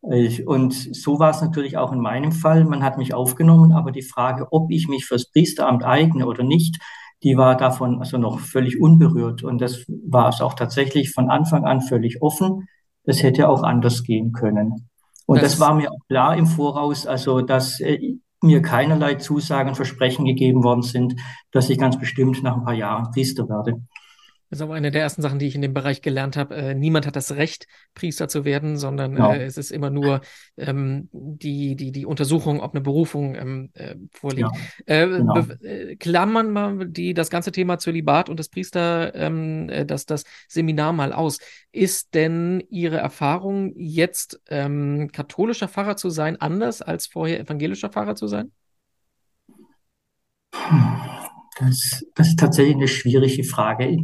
Äh, 0.03 0.43
und 0.45 0.73
so 0.73 1.19
war 1.19 1.31
es 1.31 1.43
natürlich 1.43 1.77
auch 1.77 1.93
in 1.93 2.01
meinem 2.01 2.33
Fall. 2.33 2.65
Man 2.65 2.83
hat 2.83 2.99
mich 2.99 3.15
aufgenommen, 3.15 3.73
aber 3.73 3.93
die 3.93 4.03
Frage, 4.03 4.49
ob 4.51 4.71
ich 4.71 4.89
mich 4.89 5.05
fürs 5.05 5.31
Priesteramt 5.31 5.85
eigne 5.85 6.27
oder 6.27 6.43
nicht, 6.43 6.79
die 7.23 7.37
war 7.37 7.57
davon 7.57 7.99
also 7.99 8.17
noch 8.17 8.41
völlig 8.41 8.81
unberührt. 8.81 9.43
Und 9.43 9.61
das 9.61 9.85
war 9.89 10.29
es 10.29 10.41
auch 10.41 10.55
tatsächlich 10.55 11.13
von 11.13 11.31
Anfang 11.31 11.65
an 11.65 11.81
völlig 11.83 12.23
offen. 12.23 12.69
Das 13.05 13.23
hätte 13.23 13.49
auch 13.49 13.63
anders 13.63 14.05
gehen 14.05 14.33
können. 14.33 14.89
Und 15.27 15.43
das, 15.43 15.53
das 15.53 15.61
war 15.61 15.75
mir 15.75 15.91
auch 15.91 16.07
klar 16.09 16.37
im 16.37 16.47
Voraus, 16.47 17.07
also 17.07 17.43
dass 17.43 17.81
äh, 17.81 18.17
mir 18.43 18.63
keinerlei 18.63 19.15
Zusagen, 19.17 19.75
Versprechen 19.75 20.25
gegeben 20.25 20.63
worden 20.63 20.83
sind, 20.83 21.17
dass 21.51 21.71
ich 21.71 21.79
ganz 21.79 21.99
bestimmt 21.99 22.43
nach 22.43 22.57
ein 22.57 22.65
paar 22.65 22.75
Jahren 22.75 23.11
Priester 23.11 23.49
werde. 23.49 23.83
Das 24.51 24.59
ist 24.59 24.63
aber 24.63 24.75
eine 24.75 24.91
der 24.91 25.03
ersten 25.03 25.21
Sachen, 25.21 25.39
die 25.39 25.47
ich 25.47 25.55
in 25.55 25.63
dem 25.63 25.75
Bereich 25.75 26.01
gelernt 26.01 26.37
habe. 26.37 26.57
Äh, 26.57 26.75
niemand 26.75 27.07
hat 27.07 27.17
das 27.17 27.37
Recht, 27.37 27.67
Priester 27.95 28.29
zu 28.29 28.45
werden, 28.47 28.79
sondern 28.79 29.15
genau. 29.15 29.33
äh, 29.33 29.45
es 29.45 29.59
ist 29.59 29.71
immer 29.71 29.91
nur 29.91 30.23
ähm, 30.57 31.09
die, 31.13 31.77
die, 31.77 31.93
die 31.93 32.07
Untersuchung, 32.07 32.61
ob 32.61 32.75
eine 32.75 32.81
Berufung 32.81 33.35
ähm, 33.35 33.71
äh, 33.75 33.97
vorliegt. 34.11 34.49
Ja, 34.87 35.03
äh, 35.03 35.07
genau. 35.07 35.39
Äh, 35.63 35.97
klammern 35.97 36.53
wir 36.53 36.87
die, 36.87 37.13
das 37.13 37.29
ganze 37.29 37.53
Thema 37.53 37.79
Zölibat 37.79 38.31
und 38.31 38.41
das 38.41 38.49
Priester, 38.49 39.15
ähm, 39.15 39.69
äh, 39.69 39.85
das, 39.85 40.07
das 40.07 40.25
Seminar 40.49 40.95
mal 40.95 41.13
aus. 41.13 41.39
Ist 41.71 42.15
denn 42.15 42.65
Ihre 42.71 42.97
Erfahrung, 42.97 43.75
jetzt 43.77 44.41
ähm, 44.49 45.11
katholischer 45.13 45.69
Pfarrer 45.69 45.97
zu 45.97 46.09
sein, 46.09 46.41
anders 46.41 46.81
als 46.81 47.07
vorher 47.07 47.41
evangelischer 47.41 47.91
Pfarrer 47.91 48.15
zu 48.15 48.27
sein? 48.27 48.53
Das, 51.59 52.05
das 52.15 52.29
ist 52.29 52.39
tatsächlich 52.39 52.77
eine 52.77 52.89
schwierige 52.89 53.45
Frage. 53.45 53.99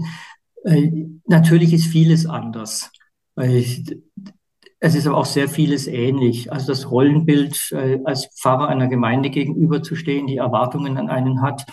Äh, 0.64 0.90
natürlich 1.26 1.72
ist 1.72 1.86
vieles 1.86 2.26
anders. 2.26 2.90
Es 3.36 4.94
ist 4.94 5.06
aber 5.06 5.16
auch 5.16 5.24
sehr 5.24 5.48
vieles 5.48 5.86
ähnlich. 5.86 6.52
Also 6.52 6.68
das 6.68 6.90
Rollenbild, 6.90 7.72
äh, 7.72 8.00
als 8.04 8.26
Pfarrer 8.38 8.68
einer 8.68 8.88
Gemeinde 8.88 9.30
gegenüberzustehen, 9.30 10.26
die 10.26 10.36
Erwartungen 10.36 10.96
an 10.98 11.08
einen 11.08 11.42
hat, 11.42 11.66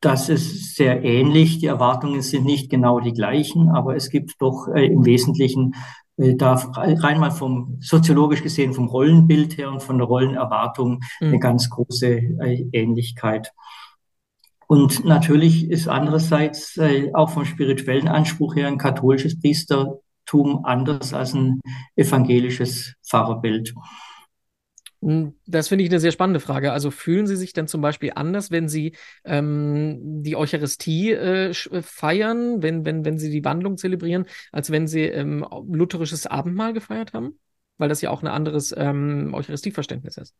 das 0.00 0.28
ist 0.28 0.74
sehr 0.74 1.04
ähnlich. 1.04 1.58
Die 1.58 1.66
Erwartungen 1.66 2.22
sind 2.22 2.44
nicht 2.44 2.70
genau 2.70 3.00
die 3.00 3.12
gleichen, 3.12 3.68
aber 3.68 3.96
es 3.96 4.10
gibt 4.10 4.34
doch 4.40 4.68
äh, 4.68 4.86
im 4.86 5.04
Wesentlichen 5.04 5.74
äh, 6.16 6.34
da 6.34 6.54
rein 6.54 7.20
mal 7.20 7.30
vom 7.30 7.78
soziologisch 7.80 8.42
gesehen 8.42 8.74
vom 8.74 8.88
Rollenbild 8.88 9.56
her 9.56 9.70
und 9.70 9.82
von 9.82 9.98
der 9.98 10.06
Rollenerwartung 10.06 11.00
mhm. 11.20 11.28
eine 11.28 11.38
ganz 11.38 11.70
große 11.70 12.08
äh, 12.08 12.66
Ähnlichkeit. 12.72 13.52
Und 14.72 15.04
natürlich 15.04 15.70
ist 15.70 15.86
andererseits 15.86 16.78
äh, 16.78 17.10
auch 17.12 17.28
vom 17.28 17.44
spirituellen 17.44 18.08
Anspruch 18.08 18.56
her 18.56 18.68
ein 18.68 18.78
katholisches 18.78 19.38
Priestertum 19.38 20.64
anders 20.64 21.12
als 21.12 21.34
ein 21.34 21.60
evangelisches 21.94 22.94
Pfarrerbild. 23.06 23.74
Hm, 25.02 25.34
das 25.46 25.68
finde 25.68 25.84
ich 25.84 25.90
eine 25.90 26.00
sehr 26.00 26.10
spannende 26.10 26.40
Frage. 26.40 26.72
Also 26.72 26.90
fühlen 26.90 27.26
Sie 27.26 27.36
sich 27.36 27.52
denn 27.52 27.68
zum 27.68 27.82
Beispiel 27.82 28.12
anders, 28.14 28.50
wenn 28.50 28.66
Sie 28.66 28.96
ähm, 29.26 30.22
die 30.22 30.36
Eucharistie 30.36 31.10
äh, 31.10 31.50
äh, 31.50 31.82
feiern, 31.82 32.62
wenn, 32.62 32.86
wenn, 32.86 33.04
wenn 33.04 33.18
Sie 33.18 33.30
die 33.30 33.44
Wandlung 33.44 33.76
zelebrieren, 33.76 34.24
als 34.52 34.70
wenn 34.70 34.86
Sie 34.86 35.02
ähm, 35.02 35.46
lutherisches 35.68 36.26
Abendmahl 36.26 36.72
gefeiert 36.72 37.12
haben? 37.12 37.38
Weil 37.76 37.90
das 37.90 38.00
ja 38.00 38.08
auch 38.08 38.22
ein 38.22 38.28
anderes 38.28 38.74
ähm, 38.74 39.34
Eucharistieverständnis 39.34 40.16
ist. 40.16 40.34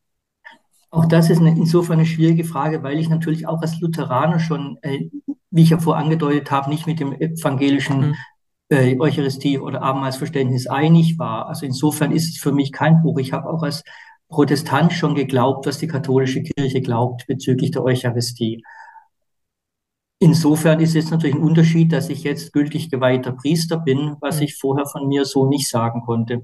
Auch 0.95 1.07
das 1.07 1.31
ist 1.31 1.41
eine, 1.41 1.57
insofern 1.57 1.99
eine 1.99 2.07
schwierige 2.07 2.45
Frage, 2.45 2.83
weil 2.83 2.99
ich 2.99 3.09
natürlich 3.09 3.47
auch 3.49 3.63
als 3.63 3.81
Lutheraner 3.81 4.39
schon, 4.39 4.77
äh, 4.83 5.09
wie 5.51 5.63
ich 5.63 5.71
ja 5.71 5.79
vorher 5.79 6.05
angedeutet 6.05 6.51
habe, 6.51 6.69
nicht 6.69 6.87
mit 6.87 7.01
dem 7.01 7.15
evangelischen 7.15 8.09
mhm. 8.09 8.15
äh, 8.69 8.99
Eucharistie- 8.99 9.59
oder 9.59 9.81
Abendmahlsverständnis 9.81 10.67
einig 10.67 11.19
war. 11.19 11.49
Also 11.49 11.65
insofern 11.65 12.13
ist 12.13 12.29
es 12.29 12.39
für 12.39 12.53
mich 12.53 12.73
kein 12.73 13.01
Bruch. 13.01 13.19
Ich 13.21 13.33
habe 13.33 13.49
auch 13.49 13.63
als 13.63 13.85
Protestant 14.29 14.93
schon 14.93 15.15
geglaubt, 15.15 15.67
was 15.67 15.79
die 15.79 15.87
katholische 15.87 16.43
Kirche 16.43 16.83
glaubt 16.83 17.27
bezüglich 17.27 17.71
der 17.71 17.85
Eucharistie. 17.85 18.63
Insofern 20.19 20.79
ist 20.81 20.95
es 20.95 21.11
natürlich 21.11 21.37
ein 21.37 21.43
Unterschied, 21.43 21.91
dass 21.91 22.11
ich 22.11 22.23
jetzt 22.23 22.53
gültig 22.53 22.91
geweihter 22.91 23.33
Priester 23.33 23.79
bin, 23.79 24.17
was 24.21 24.37
mhm. 24.37 24.43
ich 24.43 24.59
vorher 24.59 24.85
von 24.85 25.09
mir 25.09 25.25
so 25.25 25.49
nicht 25.49 25.71
sagen 25.71 26.03
konnte. 26.03 26.43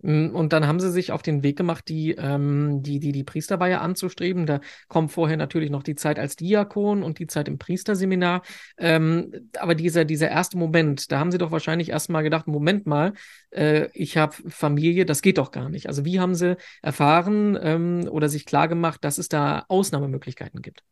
Mm, 0.00 0.28
und 0.28 0.52
dann 0.52 0.66
haben 0.66 0.80
sie 0.80 0.90
sich 0.90 1.12
auf 1.12 1.22
den 1.22 1.42
Weg 1.42 1.56
gemacht, 1.56 1.88
die, 1.88 2.12
ähm, 2.12 2.82
die, 2.82 3.00
die, 3.00 3.12
die 3.12 3.24
Priesterweihe 3.24 3.80
anzustreben. 3.80 4.46
Da 4.46 4.60
kommt 4.88 5.12
vorher 5.12 5.36
natürlich 5.36 5.70
noch 5.70 5.82
die 5.82 5.94
Zeit 5.94 6.18
als 6.18 6.36
Diakon 6.36 7.02
und 7.02 7.18
die 7.18 7.26
Zeit 7.26 7.48
im 7.48 7.58
Priesterseminar. 7.58 8.42
Ähm, 8.78 9.32
aber 9.58 9.74
dieser, 9.74 10.04
dieser 10.04 10.28
erste 10.28 10.56
Moment, 10.56 11.10
da 11.10 11.18
haben 11.18 11.32
sie 11.32 11.38
doch 11.38 11.50
wahrscheinlich 11.50 11.90
erstmal 11.90 12.22
gedacht, 12.22 12.46
Moment 12.46 12.86
mal, 12.86 13.12
äh, 13.50 13.88
ich 13.92 14.16
habe 14.16 14.34
Familie, 14.48 15.04
das 15.04 15.22
geht 15.22 15.38
doch 15.38 15.50
gar 15.50 15.68
nicht. 15.68 15.88
Also 15.88 16.04
wie 16.04 16.20
haben 16.20 16.34
sie 16.34 16.56
erfahren 16.82 17.58
ähm, 17.60 18.08
oder 18.10 18.28
sich 18.28 18.46
klargemacht, 18.46 19.04
dass 19.04 19.18
es 19.18 19.28
da 19.28 19.64
Ausnahmemöglichkeiten 19.68 20.62
gibt? 20.62 20.82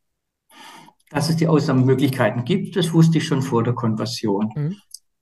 Dass 1.10 1.30
es 1.30 1.36
die 1.36 1.46
Ausnahmemöglichkeiten 1.46 2.44
gibt, 2.44 2.74
das 2.74 2.92
wusste 2.92 3.18
ich 3.18 3.24
schon 3.26 3.40
vor 3.40 3.62
der 3.62 3.74
Konversion. 3.74 4.52
Mhm. 4.56 4.76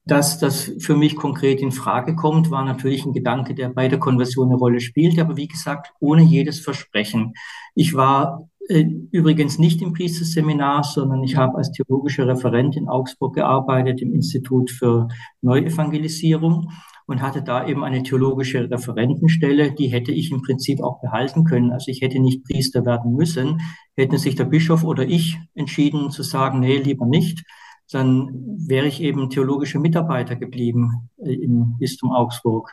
Dass 0.06 0.38
das 0.38 0.70
für 0.80 0.96
mich 0.96 1.16
konkret 1.16 1.60
in 1.60 1.72
Frage 1.72 2.14
kommt, 2.14 2.50
war 2.50 2.62
natürlich 2.62 3.06
ein 3.06 3.14
Gedanke, 3.14 3.54
der 3.54 3.70
bei 3.70 3.88
der 3.88 3.98
Konversion 3.98 4.48
eine 4.48 4.58
Rolle 4.58 4.80
spielte, 4.80 5.22
aber 5.22 5.38
wie 5.38 5.48
gesagt, 5.48 5.94
ohne 5.98 6.22
jedes 6.22 6.60
Versprechen. 6.60 7.32
Ich 7.74 7.94
war 7.94 8.50
äh, 8.68 8.84
übrigens 9.12 9.58
nicht 9.58 9.80
im 9.80 9.94
Priesterseminar, 9.94 10.84
sondern 10.84 11.22
ich 11.22 11.36
habe 11.36 11.56
als 11.56 11.72
theologischer 11.72 12.26
Referent 12.26 12.76
in 12.76 12.88
Augsburg 12.88 13.34
gearbeitet, 13.34 14.02
im 14.02 14.12
Institut 14.12 14.70
für 14.70 15.08
Neuevangelisierung 15.40 16.70
und 17.06 17.22
hatte 17.22 17.42
da 17.42 17.66
eben 17.66 17.82
eine 17.82 18.02
theologische 18.02 18.70
Referentenstelle, 18.70 19.72
die 19.72 19.88
hätte 19.88 20.12
ich 20.12 20.30
im 20.30 20.42
Prinzip 20.42 20.82
auch 20.82 21.00
behalten 21.00 21.44
können. 21.44 21.72
Also 21.72 21.90
ich 21.90 22.02
hätte 22.02 22.18
nicht 22.20 22.44
Priester 22.44 22.84
werden 22.84 23.14
müssen, 23.14 23.60
hätte 23.96 24.18
sich 24.18 24.34
der 24.34 24.44
Bischof 24.44 24.84
oder 24.84 25.04
ich 25.06 25.38
entschieden 25.54 26.10
zu 26.10 26.22
sagen, 26.22 26.60
nee, 26.60 26.76
lieber 26.78 27.06
nicht 27.06 27.44
dann 27.90 28.30
wäre 28.66 28.86
ich 28.86 29.00
eben 29.00 29.30
theologischer 29.30 29.78
Mitarbeiter 29.78 30.36
geblieben 30.36 31.10
äh, 31.18 31.34
im 31.34 31.76
Bistum 31.78 32.10
Augsburg. 32.12 32.72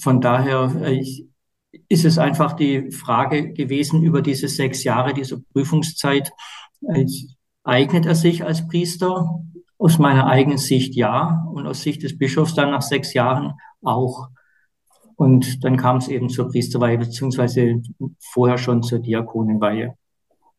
Von 0.00 0.20
daher 0.20 0.74
äh, 0.82 1.04
ist 1.88 2.04
es 2.04 2.18
einfach 2.18 2.54
die 2.54 2.90
Frage 2.90 3.52
gewesen 3.52 4.02
über 4.02 4.22
diese 4.22 4.48
sechs 4.48 4.84
Jahre, 4.84 5.14
diese 5.14 5.40
Prüfungszeit, 5.40 6.32
äh, 6.92 7.04
eignet 7.64 8.06
er 8.06 8.14
sich 8.14 8.44
als 8.44 8.66
Priester? 8.68 9.44
Aus 9.80 10.00
meiner 10.00 10.26
eigenen 10.26 10.58
Sicht 10.58 10.96
ja 10.96 11.46
und 11.52 11.68
aus 11.68 11.82
Sicht 11.82 12.02
des 12.02 12.18
Bischofs 12.18 12.54
dann 12.54 12.72
nach 12.72 12.82
sechs 12.82 13.14
Jahren 13.14 13.52
auch. 13.80 14.28
Und 15.14 15.62
dann 15.62 15.76
kam 15.76 15.98
es 15.98 16.08
eben 16.08 16.28
zur 16.30 16.48
Priesterweihe, 16.48 16.98
beziehungsweise 16.98 17.80
vorher 18.18 18.58
schon 18.58 18.82
zur 18.82 18.98
Diakonenweihe 18.98 19.94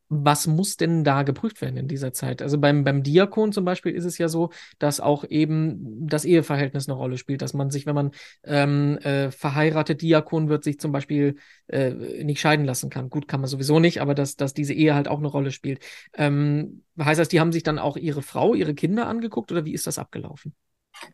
was 0.09 0.47
muss 0.47 0.75
denn 0.75 1.03
da 1.03 1.21
geprüft 1.23 1.61
werden 1.61 1.77
in 1.77 1.87
dieser 1.87 2.11
Zeit? 2.13 2.41
Also 2.41 2.57
beim, 2.57 2.83
beim 2.83 3.03
Diakon 3.03 3.51
zum 3.51 3.63
Beispiel 3.63 3.93
ist 3.93 4.05
es 4.05 4.17
ja 4.17 4.27
so, 4.27 4.49
dass 4.79 4.99
auch 4.99 5.23
eben 5.23 6.07
das 6.07 6.25
Eheverhältnis 6.25 6.89
eine 6.89 6.97
Rolle 6.97 7.17
spielt, 7.17 7.43
dass 7.43 7.53
man 7.53 7.69
sich, 7.69 7.85
wenn 7.85 7.95
man 7.95 8.11
ähm, 8.43 8.97
äh, 8.99 9.29
verheiratet 9.29 10.01
Diakon 10.01 10.49
wird, 10.49 10.63
sich 10.63 10.79
zum 10.79 10.91
Beispiel 10.91 11.35
äh, 11.67 12.23
nicht 12.23 12.41
scheiden 12.41 12.65
lassen 12.65 12.89
kann. 12.89 13.09
Gut, 13.09 13.27
kann 13.27 13.39
man 13.39 13.49
sowieso 13.49 13.79
nicht, 13.79 14.01
aber 14.01 14.15
dass, 14.15 14.35
dass 14.35 14.55
diese 14.55 14.73
Ehe 14.73 14.95
halt 14.95 15.07
auch 15.07 15.19
eine 15.19 15.27
Rolle 15.27 15.51
spielt. 15.51 15.79
Ähm, 16.13 16.83
heißt 16.99 17.19
das, 17.19 17.29
die 17.29 17.39
haben 17.39 17.51
sich 17.51 17.63
dann 17.63 17.77
auch 17.77 17.95
ihre 17.95 18.23
Frau, 18.23 18.55
ihre 18.55 18.73
Kinder 18.73 19.07
angeguckt 19.07 19.51
oder 19.51 19.63
wie 19.63 19.73
ist 19.73 19.85
das 19.85 19.99
abgelaufen? 19.99 20.55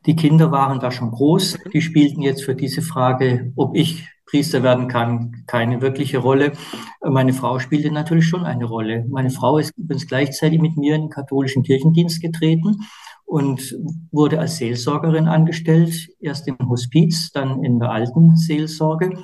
Die 0.05 0.15
Kinder 0.15 0.51
waren 0.51 0.79
da 0.79 0.89
schon 0.89 1.11
groß. 1.11 1.59
Die 1.73 1.81
spielten 1.81 2.21
jetzt 2.21 2.43
für 2.43 2.55
diese 2.55 2.81
Frage, 2.81 3.51
ob 3.55 3.75
ich 3.75 4.07
Priester 4.25 4.63
werden 4.63 4.87
kann, 4.87 5.43
keine 5.47 5.81
wirkliche 5.81 6.17
Rolle. 6.17 6.53
Meine 7.01 7.33
Frau 7.33 7.59
spielte 7.59 7.91
natürlich 7.91 8.27
schon 8.27 8.43
eine 8.43 8.65
Rolle. 8.65 9.05
Meine 9.09 9.29
Frau 9.29 9.57
ist 9.57 9.71
übrigens 9.77 10.07
gleichzeitig 10.07 10.59
mit 10.59 10.77
mir 10.77 10.95
in 10.95 11.03
den 11.03 11.09
katholischen 11.09 11.63
Kirchendienst 11.63 12.21
getreten 12.21 12.77
und 13.25 13.75
wurde 14.11 14.39
als 14.39 14.57
Seelsorgerin 14.57 15.27
angestellt, 15.27 16.09
erst 16.19 16.47
im 16.47 16.57
Hospiz, 16.69 17.31
dann 17.31 17.63
in 17.63 17.79
der 17.79 17.91
alten 17.91 18.35
Seelsorge. 18.35 19.17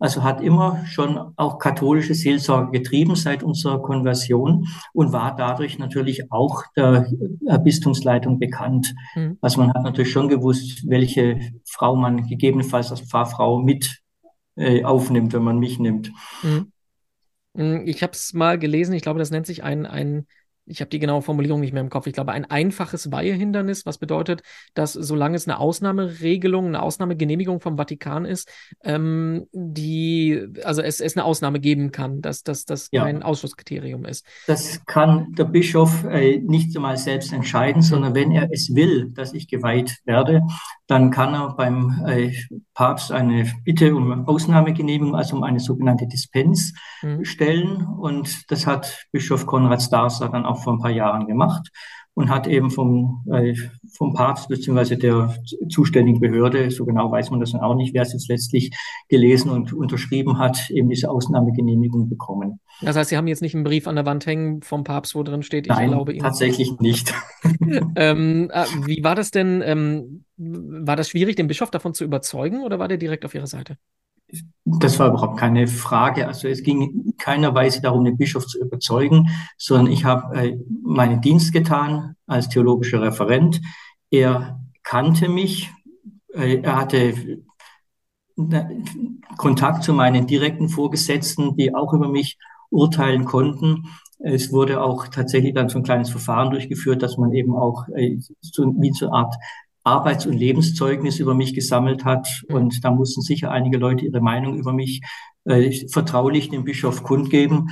Also 0.00 0.22
hat 0.22 0.40
immer 0.40 0.84
schon 0.86 1.18
auch 1.36 1.58
katholische 1.58 2.14
Seelsorge 2.14 2.70
getrieben 2.70 3.16
seit 3.16 3.42
unserer 3.42 3.82
Konversion 3.82 4.68
und 4.92 5.12
war 5.12 5.34
dadurch 5.34 5.78
natürlich 5.78 6.30
auch 6.30 6.62
der 6.76 7.08
Bistumsleitung 7.64 8.38
bekannt. 8.38 8.94
Mhm. 9.16 9.38
Also 9.40 9.60
man 9.60 9.74
hat 9.74 9.82
natürlich 9.82 10.12
schon 10.12 10.28
gewusst, 10.28 10.88
welche 10.88 11.40
Frau 11.64 11.96
man 11.96 12.28
gegebenenfalls 12.28 12.92
als 12.92 13.00
Pfarrfrau 13.00 13.58
mit 13.58 14.00
äh, 14.58 14.84
aufnimmt, 14.84 15.32
wenn 15.32 15.42
man 15.42 15.58
mich 15.58 15.78
nimmt. 15.78 16.12
Mhm. 16.42 16.72
mhm. 17.54 17.82
Ich 17.86 18.02
habe 18.02 18.12
es 18.12 18.34
mal 18.34 18.58
gelesen, 18.58 18.92
ich 18.92 19.02
glaube, 19.02 19.18
das 19.18 19.30
nennt 19.30 19.46
sich 19.46 19.62
ein, 19.62 19.86
ein 19.86 20.26
ich 20.68 20.80
habe 20.80 20.90
die 20.90 20.98
genaue 20.98 21.22
Formulierung 21.22 21.60
nicht 21.60 21.72
mehr 21.72 21.82
im 21.82 21.90
Kopf, 21.90 22.06
ich 22.06 22.12
glaube, 22.12 22.32
ein 22.32 22.44
einfaches 22.44 23.10
Weihehindernis, 23.10 23.86
was 23.86 23.98
bedeutet, 23.98 24.42
dass 24.74 24.92
solange 24.92 25.36
es 25.36 25.48
eine 25.48 25.58
Ausnahmeregelung, 25.58 26.66
eine 26.66 26.82
Ausnahmegenehmigung 26.82 27.60
vom 27.60 27.76
Vatikan 27.76 28.24
ist, 28.24 28.50
ähm, 28.84 29.46
die, 29.52 30.46
also 30.64 30.82
es, 30.82 31.00
es 31.00 31.16
eine 31.16 31.24
Ausnahme 31.24 31.60
geben 31.60 31.90
kann, 31.90 32.20
dass 32.20 32.42
das 32.42 32.64
dass 32.64 32.88
ja. 32.92 33.04
kein 33.04 33.22
Ausschlusskriterium 33.22 34.04
ist. 34.04 34.26
Das 34.46 34.84
kann 34.84 35.32
der 35.32 35.44
Bischof 35.44 36.04
äh, 36.04 36.38
nicht 36.38 36.76
einmal 36.76 36.96
selbst 36.96 37.32
entscheiden, 37.32 37.82
sondern 37.82 38.14
wenn 38.14 38.30
er 38.30 38.48
es 38.52 38.74
will, 38.74 39.12
dass 39.12 39.32
ich 39.32 39.48
geweiht 39.48 39.98
werde, 40.04 40.42
dann 40.86 41.10
kann 41.10 41.34
er 41.34 41.54
beim 41.56 42.04
äh, 42.06 42.32
Papst 42.78 43.10
eine 43.10 43.44
Bitte 43.64 43.92
um 43.96 44.28
Ausnahmegenehmigung, 44.28 45.16
also 45.16 45.34
um 45.34 45.42
eine 45.42 45.58
sogenannte 45.58 46.06
Dispens 46.06 46.74
mhm. 47.02 47.24
stellen. 47.24 47.84
Und 47.84 48.48
das 48.52 48.68
hat 48.68 49.04
Bischof 49.10 49.46
Konrad 49.46 49.82
Starser 49.82 50.28
dann 50.28 50.46
auch 50.46 50.62
vor 50.62 50.74
ein 50.74 50.78
paar 50.78 50.92
Jahren 50.92 51.26
gemacht 51.26 51.72
und 52.14 52.30
hat 52.30 52.46
eben 52.46 52.70
vom, 52.70 53.24
äh, 53.32 53.52
vom 53.96 54.14
Papst 54.14 54.48
beziehungsweise 54.48 54.96
der 54.96 55.34
zuständigen 55.68 56.20
Behörde, 56.20 56.70
so 56.70 56.84
genau 56.84 57.10
weiß 57.10 57.32
man 57.32 57.40
das 57.40 57.50
dann 57.50 57.62
auch 57.62 57.74
nicht, 57.74 57.94
wer 57.94 58.02
es 58.02 58.12
jetzt 58.12 58.28
letztlich 58.28 58.70
gelesen 59.08 59.50
und 59.50 59.72
unterschrieben 59.72 60.38
hat, 60.38 60.70
eben 60.70 60.88
diese 60.88 61.10
Ausnahmegenehmigung 61.10 62.08
bekommen. 62.08 62.60
Das 62.80 62.94
heißt, 62.94 63.10
Sie 63.10 63.16
haben 63.16 63.26
jetzt 63.26 63.42
nicht 63.42 63.56
einen 63.56 63.64
Brief 63.64 63.88
an 63.88 63.96
der 63.96 64.06
Wand 64.06 64.24
hängen 64.24 64.62
vom 64.62 64.84
Papst, 64.84 65.16
wo 65.16 65.24
drin 65.24 65.42
steht, 65.42 65.66
ich 65.66 65.72
Nein, 65.72 65.90
erlaube 65.90 66.12
Ihnen. 66.12 66.22
tatsächlich 66.22 66.78
nicht. 66.78 67.12
ähm, 67.96 68.52
äh, 68.52 68.66
wie 68.86 69.02
war 69.02 69.16
das 69.16 69.32
denn, 69.32 69.62
ähm, 69.64 70.24
war 70.38 70.96
das 70.96 71.10
schwierig, 71.10 71.36
den 71.36 71.48
Bischof 71.48 71.70
davon 71.70 71.94
zu 71.94 72.04
überzeugen 72.04 72.62
oder 72.62 72.78
war 72.78 72.88
der 72.88 72.96
direkt 72.96 73.24
auf 73.24 73.34
Ihrer 73.34 73.46
Seite? 73.46 73.76
Das 74.64 74.98
war 74.98 75.08
überhaupt 75.08 75.38
keine 75.38 75.66
Frage. 75.66 76.26
Also 76.26 76.48
es 76.48 76.62
ging 76.62 76.82
in 76.82 77.16
keiner 77.16 77.54
Weise 77.54 77.80
darum, 77.80 78.04
den 78.04 78.18
Bischof 78.18 78.46
zu 78.46 78.60
überzeugen, 78.60 79.28
sondern 79.56 79.92
ich 79.92 80.04
habe 80.04 80.36
äh, 80.36 80.58
meinen 80.82 81.20
Dienst 81.20 81.52
getan 81.52 82.14
als 82.26 82.48
theologischer 82.48 83.00
Referent. 83.00 83.60
Er 84.10 84.60
kannte 84.82 85.28
mich, 85.28 85.70
äh, 86.34 86.60
er 86.60 86.76
hatte 86.76 87.42
Kontakt 89.36 89.82
zu 89.82 89.92
meinen 89.92 90.26
direkten 90.26 90.68
Vorgesetzten, 90.68 91.56
die 91.56 91.74
auch 91.74 91.92
über 91.92 92.08
mich 92.08 92.38
urteilen 92.70 93.24
konnten. 93.24 93.88
Es 94.18 94.52
wurde 94.52 94.82
auch 94.82 95.08
tatsächlich 95.08 95.54
dann 95.54 95.68
so 95.68 95.78
ein 95.78 95.84
kleines 95.84 96.10
Verfahren 96.10 96.50
durchgeführt, 96.50 97.02
dass 97.02 97.16
man 97.16 97.32
eben 97.32 97.56
auch 97.56 97.88
äh, 97.94 98.18
so, 98.40 98.74
wie 98.78 98.92
so 98.92 99.06
eine 99.06 99.14
Art 99.14 99.34
Arbeits- 99.88 100.26
und 100.26 100.36
Lebenszeugnis 100.36 101.18
über 101.18 101.34
mich 101.34 101.54
gesammelt 101.54 102.04
hat. 102.04 102.42
Und 102.48 102.84
da 102.84 102.90
mussten 102.90 103.22
sicher 103.22 103.50
einige 103.50 103.78
Leute 103.78 104.04
ihre 104.04 104.20
Meinung 104.20 104.56
über 104.56 104.72
mich 104.72 105.00
äh, 105.44 105.70
vertraulich 105.88 106.50
dem 106.50 106.64
Bischof 106.64 107.02
kundgeben. 107.02 107.70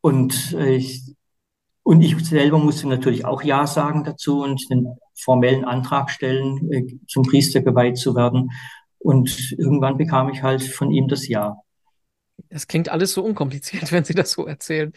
Und 0.00 0.54
äh, 0.54 0.84
Und 1.82 2.02
ich 2.02 2.16
selber 2.26 2.58
musste 2.58 2.86
natürlich 2.86 3.24
auch 3.24 3.42
Ja 3.42 3.66
sagen 3.66 4.04
dazu 4.04 4.42
und 4.42 4.60
den 4.70 4.88
formellen 5.14 5.64
Antrag 5.64 6.10
stellen, 6.10 6.70
äh, 6.72 6.84
zum 7.06 7.22
Priester 7.22 7.62
geweiht 7.62 7.96
zu 7.96 8.14
werden. 8.14 8.50
Und 8.98 9.54
irgendwann 9.56 9.96
bekam 9.96 10.28
ich 10.28 10.42
halt 10.42 10.62
von 10.62 10.90
ihm 10.90 11.08
das 11.08 11.28
Ja. 11.28 11.56
Das 12.50 12.66
klingt 12.66 12.88
alles 12.88 13.12
so 13.14 13.24
unkompliziert, 13.24 13.90
wenn 13.92 14.04
Sie 14.04 14.14
das 14.14 14.32
so 14.32 14.46
erzählen. 14.46 14.92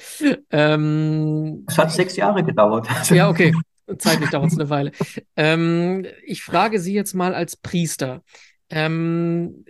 Ähm, 0.51 1.66
es 1.68 1.78
hat 1.78 1.92
sechs 1.92 2.16
Jahre 2.18 2.44
gedauert. 2.44 2.88
Ja, 3.10 3.30
okay. 3.30 3.54
Zeitlich 3.98 4.29
dauert 4.29 4.51
es 4.51 4.53
eine 4.60 4.69
Weile. 4.69 4.91
Ähm, 5.36 6.05
ich 6.25 6.43
frage 6.43 6.79
Sie 6.79 6.93
jetzt 6.93 7.13
mal 7.13 7.33
als 7.33 7.55
Priester. 7.55 8.24
Ähm, 8.69 9.65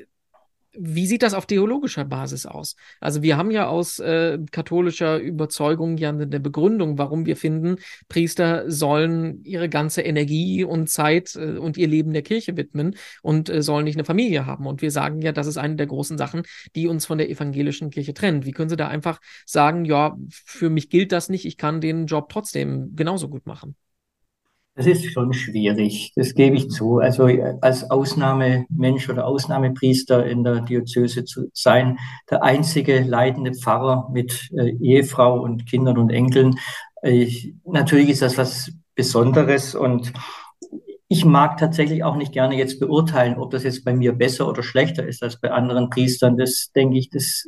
wie 0.74 1.06
sieht 1.06 1.22
das 1.24 1.34
auf 1.34 1.46
theologischer 1.46 2.06
Basis 2.06 2.46
aus? 2.46 2.76
Also 3.00 3.22
wir 3.22 3.38
haben 3.38 3.52
ja 3.52 3.68
aus 3.68 4.00
äh, 4.00 4.40
katholischer 4.52 5.20
Überzeugung 5.20 5.98
ja 5.98 6.10
eine 6.10 6.40
Begründung, 6.40 6.98
warum 6.98 7.26
wir 7.26 7.36
finden, 7.36 7.76
Priester 8.08 8.70
sollen 8.72 9.44
ihre 9.44 9.68
ganze 9.68 10.02
Energie 10.02 10.64
und 10.64 10.90
Zeit 10.90 11.36
äh, 11.36 11.58
und 11.58 11.78
ihr 11.78 11.88
Leben 11.88 12.14
der 12.14 12.22
Kirche 12.22 12.56
widmen 12.56 12.96
und 13.22 13.50
äh, 13.50 13.62
sollen 13.62 13.84
nicht 13.84 13.98
eine 13.98 14.06
Familie 14.06 14.46
haben. 14.46 14.66
Und 14.66 14.82
wir 14.82 14.92
sagen 14.92 15.22
ja, 15.22 15.32
das 15.34 15.48
ist 15.48 15.58
eine 15.58 15.76
der 15.76 15.88
großen 15.88 16.18
Sachen, 16.18 16.44
die 16.76 16.88
uns 16.88 17.06
von 17.06 17.18
der 17.18 17.30
evangelischen 17.30 17.90
Kirche 17.90 18.14
trennt. 18.14 18.46
Wie 18.46 18.52
können 18.52 18.70
Sie 18.70 18.78
da 18.78 18.88
einfach 18.88 19.20
sagen, 19.46 19.84
ja, 19.84 20.18
für 20.30 20.70
mich 20.70 20.90
gilt 20.90 21.12
das 21.12 21.28
nicht, 21.30 21.46
ich 21.46 21.58
kann 21.58 21.82
den 21.82 22.06
Job 22.06 22.30
trotzdem 22.30 22.96
genauso 22.96 23.28
gut 23.28 23.46
machen? 23.46 23.76
Das 24.76 24.86
ist 24.86 25.12
schon 25.12 25.34
schwierig, 25.34 26.14
das 26.16 26.34
gebe 26.34 26.56
ich 26.56 26.70
zu. 26.70 27.00
Also 27.00 27.28
als 27.60 27.92
Ausnahmemensch 27.92 29.10
oder 29.10 29.28
Ausnahmepriester 29.28 30.26
in 30.26 30.46
der 30.46 30.62
Diözese 30.62 31.26
zu 31.26 31.50
sein, 31.54 32.00
der 32.30 32.44
einzige 32.44 33.02
leidende 33.02 33.54
Pfarrer 33.54 34.10
mit 34.14 34.50
äh, 34.58 34.70
Ehefrau 34.78 35.42
und 35.42 35.66
Kindern 35.68 35.98
und 35.98 36.10
Enkeln, 36.10 36.58
äh, 37.02 37.28
natürlich 37.66 38.10
ist 38.10 38.22
das 38.22 38.38
was 38.38 38.72
Besonderes 38.96 39.76
und 39.76 40.14
ich 41.10 41.26
mag 41.26 41.58
tatsächlich 41.58 42.06
auch 42.06 42.16
nicht 42.16 42.32
gerne 42.32 42.56
jetzt 42.56 42.80
beurteilen, 42.80 43.38
ob 43.38 43.52
das 43.52 43.64
jetzt 43.64 43.84
bei 43.84 43.94
mir 43.94 44.14
besser 44.14 44.48
oder 44.48 44.64
schlechter 44.64 45.06
ist 45.06 45.22
als 45.22 45.42
bei 45.42 45.52
anderen 45.52 45.90
Priestern. 45.90 46.38
Das 46.38 46.72
denke 46.74 46.98
ich, 46.98 47.10
das 47.10 47.46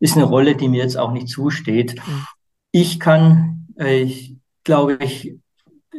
ist 0.00 0.16
eine 0.16 0.24
Rolle, 0.24 0.56
die 0.56 0.66
mir 0.66 0.82
jetzt 0.82 0.98
auch 0.98 1.12
nicht 1.12 1.28
zusteht. 1.28 1.94
Mhm. 1.94 2.26
Ich 2.72 2.98
kann, 2.98 3.68
äh, 3.76 4.10
glaube 4.64 4.98
ich, 5.00 5.36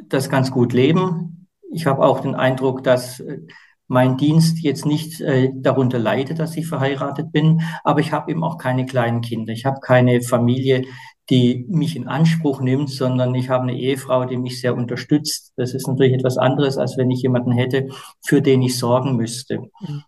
das 0.06 0.30
ganz 0.30 0.52
gut 0.52 0.74
leben. 0.74 1.48
Ich 1.72 1.86
habe 1.86 2.04
auch 2.04 2.22
den 2.22 2.36
Eindruck, 2.36 2.84
dass 2.84 3.20
äh, 3.20 3.40
mein 3.88 4.18
Dienst 4.18 4.60
jetzt 4.60 4.86
nicht 4.86 5.22
äh, 5.22 5.52
darunter 5.56 6.00
leidet, 6.00 6.40
dass 6.40 6.58
ich 6.58 6.68
verheiratet 6.68 7.32
bin, 7.32 7.62
aber 7.84 8.02
ich 8.02 8.12
habe 8.12 8.32
eben 8.32 8.44
auch 8.44 8.58
keine 8.58 8.86
kleinen 8.86 9.22
Kinder. 9.22 9.54
Ich 9.54 9.66
habe 9.66 9.80
keine 9.80 10.22
Familie, 10.22 10.84
die 11.30 11.66
mich 11.70 11.96
in 11.96 12.08
Anspruch 12.08 12.62
nimmt, 12.62 12.90
sondern 12.90 13.36
ich 13.36 13.50
habe 13.50 13.64
eine 13.64 13.78
Ehefrau, 13.78 14.26
die 14.26 14.38
mich 14.38 14.62
sehr 14.62 14.76
unterstützt. 14.76 15.54
Das 15.58 15.74
ist 15.74 15.88
natürlich 15.88 16.14
etwas 16.14 16.38
anderes, 16.38 16.78
als 16.78 16.98
wenn 16.98 17.12
ich 17.12 17.22
jemanden 17.22 17.52
hätte, 17.52 17.88
für 18.26 18.42
den 18.42 18.62
ich 18.62 18.78
sorgen 18.78 19.16
müsste. 19.16 19.60
Mhm. 19.80 20.04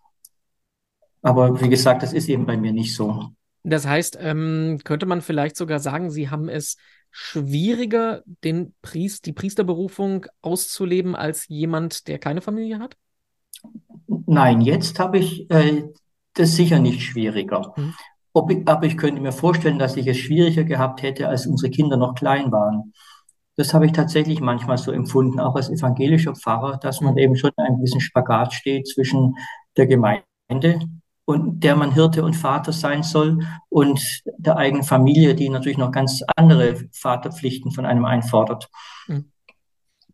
Aber 1.21 1.59
wie 1.61 1.69
gesagt, 1.69 2.03
das 2.03 2.13
ist 2.13 2.29
eben 2.29 2.45
bei 2.45 2.55
mir 2.55 2.71
nicht 2.71 2.95
so. 2.95 3.25
Das 3.63 3.85
heißt, 3.85 4.17
ähm, 4.21 4.79
könnte 4.85 5.05
man 5.05 5.21
vielleicht 5.21 5.57
sogar 5.57 5.79
sagen, 5.79 6.09
Sie 6.09 6.29
haben 6.29 6.47
es 6.47 6.77
schwieriger, 7.11 8.23
den 8.43 8.73
Priest, 8.81 9.25
die 9.25 9.33
Priesterberufung 9.33 10.25
auszuleben 10.41 11.15
als 11.15 11.47
jemand, 11.47 12.07
der 12.07 12.19
keine 12.19 12.41
Familie 12.41 12.79
hat? 12.79 12.97
Nein, 14.25 14.61
jetzt 14.61 14.99
habe 14.99 15.17
ich 15.17 15.49
äh, 15.51 15.83
das 16.33 16.55
sicher 16.55 16.79
nicht 16.79 17.01
schwieriger. 17.01 17.73
Mhm. 17.75 17.93
Ich, 18.49 18.67
aber 18.67 18.85
ich 18.85 18.97
könnte 18.97 19.21
mir 19.21 19.31
vorstellen, 19.31 19.79
dass 19.79 19.97
ich 19.97 20.07
es 20.07 20.17
schwieriger 20.17 20.63
gehabt 20.63 21.01
hätte, 21.01 21.27
als 21.27 21.47
unsere 21.47 21.71
Kinder 21.71 21.97
noch 21.97 22.15
klein 22.15 22.51
waren. 22.51 22.93
Das 23.57 23.73
habe 23.73 23.85
ich 23.85 23.91
tatsächlich 23.91 24.39
manchmal 24.39 24.77
so 24.77 24.91
empfunden, 24.91 25.39
auch 25.39 25.55
als 25.55 25.69
evangelischer 25.69 26.35
Pfarrer, 26.35 26.77
dass 26.77 27.01
man 27.01 27.13
mhm. 27.13 27.19
eben 27.19 27.35
schon 27.35 27.51
einen 27.57 27.77
gewissen 27.77 27.99
Spagat 27.99 28.53
steht 28.53 28.87
zwischen 28.87 29.35
der 29.75 29.87
Gemeinde, 29.87 30.79
und 31.29 31.59
der 31.59 31.75
man 31.75 31.91
Hirte 31.91 32.23
und 32.23 32.35
Vater 32.35 32.73
sein 32.73 33.03
soll 33.03 33.45
und 33.69 34.23
der 34.39 34.57
eigenen 34.57 34.83
Familie, 34.83 35.35
die 35.35 35.47
natürlich 35.49 35.77
noch 35.77 35.91
ganz 35.91 36.23
andere 36.35 36.77
Vaterpflichten 36.91 37.71
von 37.71 37.85
einem 37.85 38.03
einfordert. 38.03 38.67
Mhm. 39.05 39.31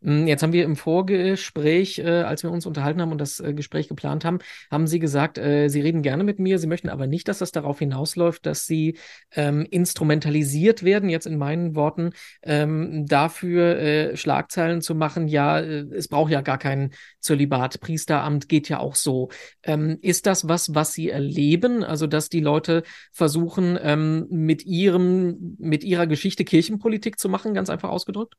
Hm, 0.06 0.28
jetzt 0.28 0.44
haben 0.44 0.54
wir 0.54 0.64
im 0.64 0.76
Vorgespräch, 0.76 1.98
äh, 1.98 2.22
als 2.22 2.44
wir 2.44 2.52
uns 2.52 2.68
unterhalten 2.68 3.02
haben 3.02 3.12
und 3.12 3.20
das 3.20 3.40
äh, 3.40 3.54
Gespräch 3.56 3.88
geplant 3.88 4.24
haben, 4.24 4.38
haben 4.70 4.86
Sie 4.86 5.00
gesagt, 5.00 5.40
äh, 5.40 5.68
Sie 5.68 5.82
reden 5.82 6.04
gerne 6.04 6.24
mit 6.24 6.38
mir, 6.38 6.60
Sie 6.60 6.68
möchten 6.68 6.90
aber 6.90 7.08
nicht, 7.08 7.28
dass 7.28 7.40
das 7.40 7.52
darauf 7.52 7.80
hinausläuft, 7.80 8.46
dass 8.46 8.68
Sie 8.68 8.98
ähm, 9.32 9.66
instrumentalisiert 9.70 10.84
werden, 10.84 11.10
jetzt 11.10 11.26
in 11.26 11.38
meinen 11.40 11.76
Worten, 11.76 12.12
ähm, 12.44 13.08
dafür 13.08 13.80
äh, 13.80 14.16
Schlagzeilen 14.16 14.82
zu 14.82 14.94
machen, 14.94 15.28
ja, 15.28 15.60
äh, 15.60 15.86
es 15.92 16.08
braucht 16.08 16.32
ja 16.32 16.42
gar 16.42 16.60
kein 16.60 16.92
Zölibat, 17.20 17.80
Priesteramt 17.82 18.48
geht 18.48 18.70
ja 18.70 18.80
auch 18.80 18.94
so. 18.96 19.30
Ähm, 19.64 19.98
ist 20.02 20.28
das 20.28 20.48
was, 20.48 20.76
was 20.76 20.94
Sie 20.94 21.10
erleben? 21.10 21.84
Also, 21.84 22.06
dass 22.06 22.30
die 22.30 22.42
Leute 22.42 22.84
versuchen, 23.12 23.78
ähm, 23.82 24.28
mit 24.30 24.66
ihrem, 24.66 25.56
mit 25.58 25.84
ihrer 25.84 26.06
Geschichte 26.06 26.46
Kirchenpolitik 26.46 27.18
zu 27.18 27.28
machen, 27.28 27.56
ganz 27.56 27.72
einfach 27.72 27.90
ausgedrückt? 27.90 28.36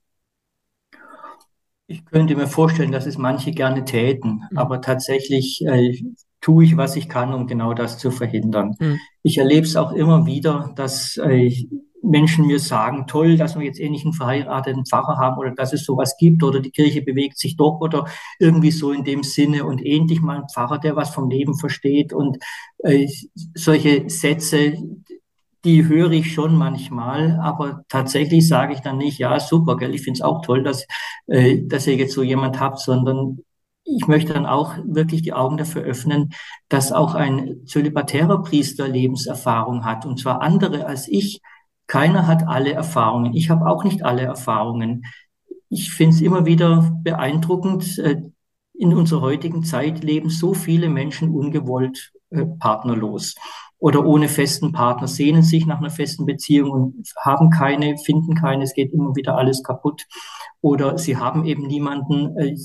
Ich 1.89 2.05
könnte 2.05 2.35
mir 2.35 2.49
vorstellen, 2.49 2.93
dass 2.93 3.07
es 3.07 3.17
manche 3.17 3.53
gerne 3.53 3.85
täten, 3.85 4.45
mhm. 4.51 4.59
aber 4.59 4.81
tatsächlich 4.81 5.65
äh, 5.65 5.97
tue 6.41 6.65
ich, 6.65 6.77
was 6.77 6.97
ich 6.97 7.09
kann, 7.09 7.33
um 7.33 7.47
genau 7.47 7.75
das 7.75 7.99
zu 7.99 8.11
verhindern. 8.11 8.75
Mhm. 8.79 8.99
Ich 9.23 9.39
erlebe 9.39 9.67
es 9.67 9.77
auch 9.77 9.93
immer 9.93 10.27
wieder, 10.27 10.73
dass 10.77 11.17
äh, 11.19 11.53
Menschen 12.03 12.47
mir 12.47 12.59
sagen, 12.59 13.07
toll, 13.07 13.37
dass 13.37 13.59
wir 13.59 13.65
jetzt 13.65 13.81
ähnlich 13.81 14.05
einen 14.05 14.13
verheirateten 14.13 14.87
Pfarrer 14.87 15.19
haben 15.19 15.39
oder 15.39 15.51
dass 15.53 15.73
es 15.73 15.85
sowas 15.85 16.17
gibt 16.19 16.43
oder 16.43 16.61
die 16.61 16.71
Kirche 16.71 17.03
bewegt 17.03 17.39
sich 17.39 17.57
doch 17.57 17.81
oder 17.81 18.07
irgendwie 18.39 18.71
so 18.71 18.93
in 18.93 19.05
dem 19.05 19.23
Sinne 19.23 19.65
und 19.65 19.85
endlich 19.85 20.21
mal 20.21 20.39
ein 20.39 20.49
Pfarrer, 20.53 20.79
der 20.79 20.97
was 20.97 21.11
vom 21.11 21.29
Leben 21.29 21.59
versteht 21.59 22.13
und 22.13 22.39
äh, 22.79 23.09
solche 23.55 24.09
Sätze, 24.09 24.75
die 25.67 25.87
höre 25.87 26.13
ich 26.13 26.33
schon 26.33 26.57
manchmal, 26.57 27.39
aber 27.43 27.83
tatsächlich 27.89 28.47
sage 28.49 28.73
ich 28.73 28.81
dann 28.81 28.99
nicht, 28.99 29.19
ja, 29.19 29.39
super, 29.41 29.77
gell, 29.77 29.95
ich 29.95 30.03
finde 30.03 30.19
es 30.19 30.23
auch 30.23 30.41
toll, 30.43 30.63
dass, 30.63 30.87
äh, 31.27 31.63
dass 31.65 31.87
ihr 31.89 31.97
jetzt 31.97 32.15
so 32.15 32.23
jemand 32.23 32.61
habt, 32.61 32.79
sondern 32.79 33.41
ich 33.85 34.07
möchte 34.07 34.33
dann 34.33 34.47
auch 34.47 34.75
wirklich 34.85 35.23
die 35.23 35.33
Augen 35.33 35.57
dafür 35.57 35.83
öffnen, 35.83 36.33
dass 36.69 36.93
auch 36.93 37.15
ein 37.15 37.67
zölibatärer 37.67 38.43
Priester 38.43 38.89
Lebenserfahrung 38.89 39.85
hat, 39.85 40.07
und 40.07 40.19
zwar 40.21 40.41
andere 40.41 40.87
als 40.87 41.09
ich. 41.09 41.41
Keiner 41.89 42.27
hat 42.27 42.49
alle 42.49 42.73
Erfahrungen. 42.73 43.35
Ich 43.35 43.51
habe 43.51 43.67
auch 43.67 43.85
nicht 43.85 44.05
alle 44.05 44.23
Erfahrungen. 44.23 45.05
Ich 45.69 45.93
finde 45.93 46.17
es 46.17 46.21
immer 46.21 46.47
wieder 46.47 46.97
beeindruckend. 47.03 47.99
Äh, 47.99 48.23
in 48.79 48.93
unserer 48.95 49.23
heutigen 49.23 49.65
Zeit 49.65 50.05
leben 50.05 50.31
so 50.31 50.53
viele 50.53 50.89
Menschen 50.89 51.31
ungewollt 51.31 52.13
äh, 52.31 52.45
partnerlos 52.45 53.35
oder 53.79 54.07
ohne 54.07 54.29
festen 54.29 54.73
Partner, 54.73 55.07
sehnen 55.07 55.43
sich 55.43 55.67
nach 55.67 55.79
einer 55.79 55.91
festen 55.91 56.27
Beziehung 56.27 56.71
und 56.71 57.09
haben 57.25 57.51
keine, 57.51 57.99
finden 57.99 58.35
keine, 58.35 58.65
es 58.65 58.75
geht 58.75 58.93
immer 58.93 59.15
wieder 59.15 59.37
alles 59.37 59.63
kaputt. 59.63 60.07
Oder 60.61 60.99
sie 60.99 61.17
haben 61.17 61.45
eben 61.45 61.67
niemanden 61.67 62.37
äh, 62.39 62.57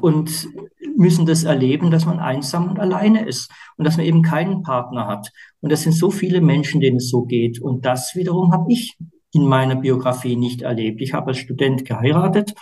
und 0.00 0.48
müssen 0.96 1.26
das 1.26 1.44
erleben, 1.44 1.90
dass 1.90 2.06
man 2.06 2.20
einsam 2.20 2.68
und 2.68 2.78
alleine 2.78 3.26
ist 3.26 3.50
und 3.76 3.86
dass 3.86 3.96
man 3.96 4.06
eben 4.06 4.22
keinen 4.22 4.62
Partner 4.62 5.06
hat. 5.06 5.30
Und 5.60 5.72
das 5.72 5.82
sind 5.82 5.92
so 5.92 6.10
viele 6.10 6.40
Menschen, 6.40 6.80
denen 6.80 6.98
es 6.98 7.08
so 7.08 7.22
geht. 7.22 7.60
Und 7.60 7.86
das 7.86 8.14
wiederum 8.14 8.52
habe 8.52 8.72
ich 8.72 8.96
in 9.32 9.46
meiner 9.46 9.76
Biografie 9.76 10.36
nicht 10.36 10.62
erlebt. 10.62 11.00
Ich 11.00 11.12
habe 11.12 11.28
als 11.28 11.38
Student 11.38 11.84
geheiratet. 11.84 12.54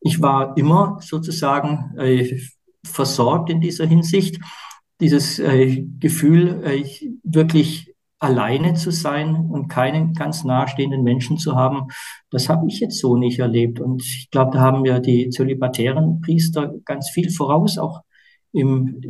Ich 0.00 0.20
war 0.20 0.56
immer 0.56 0.98
sozusagen 1.00 1.96
äh, 1.98 2.40
versorgt 2.84 3.50
in 3.50 3.60
dieser 3.60 3.86
Hinsicht 3.86 4.40
dieses 5.00 5.38
äh, 5.38 5.82
Gefühl, 5.98 6.62
äh, 6.64 6.84
wirklich 7.22 7.94
alleine 8.18 8.74
zu 8.74 8.90
sein 8.90 9.34
und 9.34 9.68
keinen 9.68 10.12
ganz 10.12 10.44
nahestehenden 10.44 11.02
Menschen 11.02 11.38
zu 11.38 11.56
haben, 11.56 11.88
das 12.30 12.48
habe 12.48 12.66
ich 12.68 12.80
jetzt 12.80 12.98
so 12.98 13.16
nicht 13.16 13.38
erlebt. 13.38 13.80
Und 13.80 14.02
ich 14.02 14.28
glaube, 14.30 14.52
da 14.52 14.60
haben 14.60 14.84
ja 14.84 15.00
die 15.00 15.30
zölibatären 15.30 16.20
Priester 16.20 16.74
ganz 16.84 17.08
viel 17.10 17.30
voraus, 17.30 17.78
auch 17.78 18.02
im, 18.52 19.00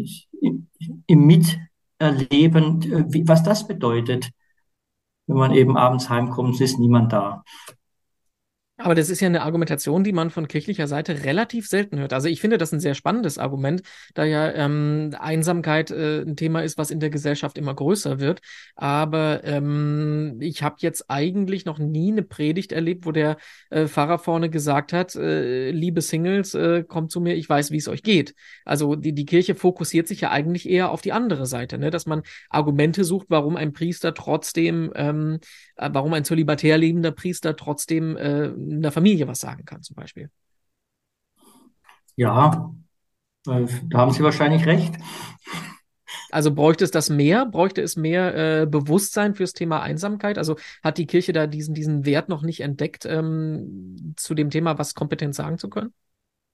im, 0.41 0.69
im 1.07 1.27
Miterleben, 1.27 3.13
wie, 3.13 3.27
was 3.27 3.43
das 3.43 3.67
bedeutet, 3.67 4.31
wenn 5.27 5.37
man 5.37 5.55
eben 5.55 5.77
abends 5.77 6.09
heimkommt, 6.09 6.61
ist 6.61 6.79
niemand 6.79 7.13
da. 7.13 7.43
Aber 8.83 8.95
das 8.95 9.11
ist 9.11 9.21
ja 9.21 9.27
eine 9.27 9.43
Argumentation, 9.43 10.05
die 10.05 10.13
man 10.13 10.31
von 10.31 10.49
kirchlicher 10.49 10.87
Seite 10.87 11.25
relativ 11.25 11.69
selten 11.69 11.99
hört. 11.99 12.13
Also 12.13 12.29
ich 12.29 12.41
finde 12.41 12.59
das 12.59 12.73
ein 12.73 12.81
sehr 12.81 12.95
spannendes 12.95 13.39
Argument, 13.39 13.83
da 14.15 14.25
ja 14.25 14.51
ähm, 14.53 15.15
Einsamkeit 15.19 15.91
äh, 15.91 16.23
ein 16.23 16.37
Thema 16.37 16.63
ist, 16.63 16.79
was 16.79 16.91
in 16.91 17.01
der 17.01 17.11
Gesellschaft 17.11 17.59
immer 17.59 17.75
größer 17.75 18.21
wird. 18.21 18.41
Aber 18.75 19.43
ähm, 19.45 20.39
ich 20.41 20.63
habe 20.63 20.77
jetzt 20.79 21.11
eigentlich 21.11 21.65
noch 21.65 21.79
nie 21.79 22.13
eine 22.13 22.23
Predigt 22.23 22.73
erlebt, 22.73 23.07
wo 23.07 23.13
der 23.13 23.37
äh, 23.71 23.87
Pfarrer 23.87 24.19
vorne 24.19 24.51
gesagt 24.51 24.93
hat, 24.93 25.15
äh, 25.15 25.71
liebe 25.71 26.01
Singles, 26.01 26.55
äh, 26.55 26.83
kommt 26.85 27.11
zu 27.11 27.21
mir, 27.21 27.35
ich 27.35 27.49
weiß, 27.49 27.71
wie 27.71 27.79
es 27.79 27.89
euch 27.89 28.03
geht. 28.03 28.35
Also 28.65 28.97
die, 28.97 29.13
die 29.13 29.27
Kirche 29.27 29.55
fokussiert 29.55 30.09
sich 30.09 30.23
ja 30.23 30.31
eigentlich 30.31 30.69
eher 30.69 30.91
auf 30.91 31.03
die 31.03 31.13
andere 31.13 31.47
Seite, 31.47 31.79
ne? 31.79 31.91
dass 31.91 32.07
man 32.07 32.23
Argumente 32.49 33.05
sucht, 33.05 33.27
warum 33.29 33.57
ein 33.57 33.73
Priester 33.73 34.15
trotzdem, 34.15 34.91
ähm, 34.95 35.39
äh, 35.77 35.91
warum 35.93 36.15
ein 36.15 36.25
zölibatär 36.25 36.79
lebender 36.79 37.13
Priester 37.13 37.57
trotzdem 37.57 38.17
äh, 38.71 38.77
einer 38.77 38.93
Familie 38.93 39.27
was 39.27 39.41
sagen 39.41 39.65
kann, 39.65 39.83
zum 39.83 39.97
Beispiel. 39.97 40.31
Ja, 42.17 42.75
äh, 43.47 43.67
da 43.85 43.99
haben 43.99 44.13
Sie 44.13 44.23
wahrscheinlich 44.23 44.67
recht. 44.67 44.95
Also 46.31 46.55
bräuchte 46.55 46.85
es 46.85 46.91
das 46.91 47.11
mehr? 47.11 47.47
Bräuchte 47.47 47.83
es 47.83 47.97
mehr 47.97 48.63
äh, 48.63 48.67
Bewusstsein 48.67 49.35
fürs 49.35 49.53
Thema 49.53 49.83
Einsamkeit? 49.83 50.39
Also 50.39 50.57
hat 50.83 50.99
die 50.99 51.07
Kirche 51.07 51.33
da 51.33 51.47
diesen, 51.47 51.75
diesen 51.75 52.05
Wert 52.05 52.29
noch 52.29 52.43
nicht 52.43 52.61
entdeckt, 52.61 53.05
ähm, 53.07 54.15
zu 54.17 54.35
dem 54.35 54.51
Thema 54.51 54.79
was 54.79 54.95
kompetent 54.95 55.35
sagen 55.35 55.59
zu 55.59 55.69
können? 55.69 55.93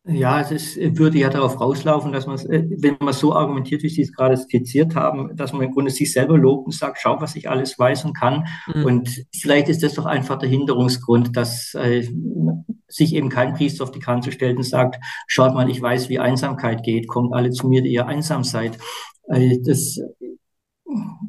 Ja, 0.09 0.41
es 0.41 0.53
ist, 0.53 0.99
würde 0.99 1.19
ja 1.19 1.31
darauf 1.31 1.61
rauslaufen, 1.61 2.13
dass 2.13 2.27
man, 2.27 2.39
äh, 2.39 2.65
wenn 2.79 2.97
man 3.01 3.13
so 3.13 3.35
argumentiert, 3.35 3.83
wie 3.83 3.89
Sie 3.89 4.03
es 4.03 4.13
gerade 4.13 4.37
skizziert 4.37 4.95
haben, 4.95 5.35
dass 5.37 5.53
man 5.53 5.63
im 5.63 5.73
Grunde 5.73 5.91
sich 5.91 6.13
selber 6.13 6.39
lobt 6.39 6.67
und 6.67 6.73
sagt, 6.73 6.99
schau, 7.01 7.21
was 7.21 7.35
ich 7.35 7.51
alles 7.51 7.77
weiß 7.77 8.05
und 8.05 8.17
kann. 8.17 8.47
Mhm. 8.73 8.85
Und 8.85 9.25
vielleicht 9.35 9.69
ist 9.69 9.83
das 9.83 9.95
doch 9.95 10.07
einfach 10.07 10.39
der 10.39 10.49
Hinderungsgrund, 10.49 11.37
dass 11.37 11.75
äh, 11.75 12.09
sich 12.87 13.15
eben 13.17 13.31
kein 13.31 13.55
Priester 13.55 13.83
auf 13.83 13.91
die 13.91 13.99
Kante 13.99 14.31
stellt 14.31 14.57
und 14.57 14.63
sagt, 14.63 15.03
schaut 15.27 15.55
mal, 15.55 15.69
ich 15.69 15.83
weiß, 15.83 16.09
wie 16.09 16.21
Einsamkeit 16.21 16.85
geht, 16.85 17.09
kommt 17.09 17.35
alle 17.35 17.51
zu 17.51 17.67
mir, 17.67 17.83
die 17.83 17.93
ihr 17.93 18.07
einsam 18.07 18.45
seid. 18.45 18.79
Äh, 19.29 19.59
das, 19.65 19.99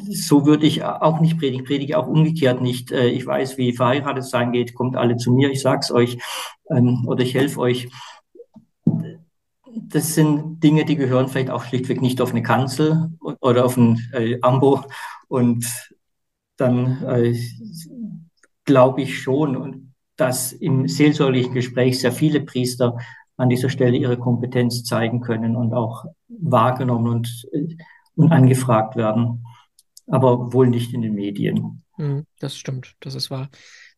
so 0.09 0.45
würde 0.45 0.67
ich 0.67 0.83
auch 0.83 1.19
nicht 1.19 1.39
predigen. 1.39 1.63
Ich 1.63 1.67
predige 1.67 1.97
auch 1.97 2.07
umgekehrt 2.07 2.61
nicht. 2.61 2.91
Äh, 2.91 3.07
ich 3.07 3.25
weiß, 3.25 3.57
wie 3.57 3.73
verheiratet 3.73 4.25
sein 4.25 4.51
geht, 4.51 4.75
kommt 4.75 4.95
alle 4.95 5.17
zu 5.17 5.33
mir, 5.33 5.49
ich 5.49 5.61
sag's 5.61 5.91
euch 5.91 6.19
ähm, 6.69 7.05
oder 7.07 7.23
ich 7.23 7.33
helfe 7.33 7.59
euch 7.59 7.89
das 9.89 10.13
sind 10.13 10.63
Dinge, 10.63 10.85
die 10.85 10.95
gehören 10.95 11.27
vielleicht 11.27 11.49
auch 11.49 11.63
schlichtweg 11.63 12.01
nicht 12.01 12.21
auf 12.21 12.31
eine 12.31 12.43
Kanzel 12.43 13.11
oder 13.19 13.65
auf 13.65 13.77
ein 13.77 13.99
äh, 14.13 14.39
Ambo. 14.41 14.83
Und 15.27 15.65
dann 16.57 17.03
äh, 17.03 17.37
glaube 18.65 19.01
ich 19.01 19.19
schon, 19.21 19.93
dass 20.15 20.51
im 20.51 20.87
seelsorglichen 20.87 21.53
Gespräch 21.53 21.99
sehr 21.99 22.11
viele 22.11 22.41
Priester 22.41 22.97
an 23.37 23.49
dieser 23.49 23.69
Stelle 23.69 23.97
ihre 23.97 24.17
Kompetenz 24.17 24.83
zeigen 24.83 25.21
können 25.21 25.55
und 25.55 25.73
auch 25.73 26.05
wahrgenommen 26.27 27.07
und, 27.07 27.47
äh, 27.51 27.77
und 28.15 28.31
angefragt 28.31 28.95
werden, 28.95 29.45
aber 30.07 30.53
wohl 30.53 30.67
nicht 30.67 30.93
in 30.93 31.01
den 31.01 31.13
Medien. 31.13 31.83
Hm, 31.95 32.25
das 32.39 32.57
stimmt, 32.57 32.95
das 32.99 33.15
ist 33.15 33.29
wahr. 33.29 33.49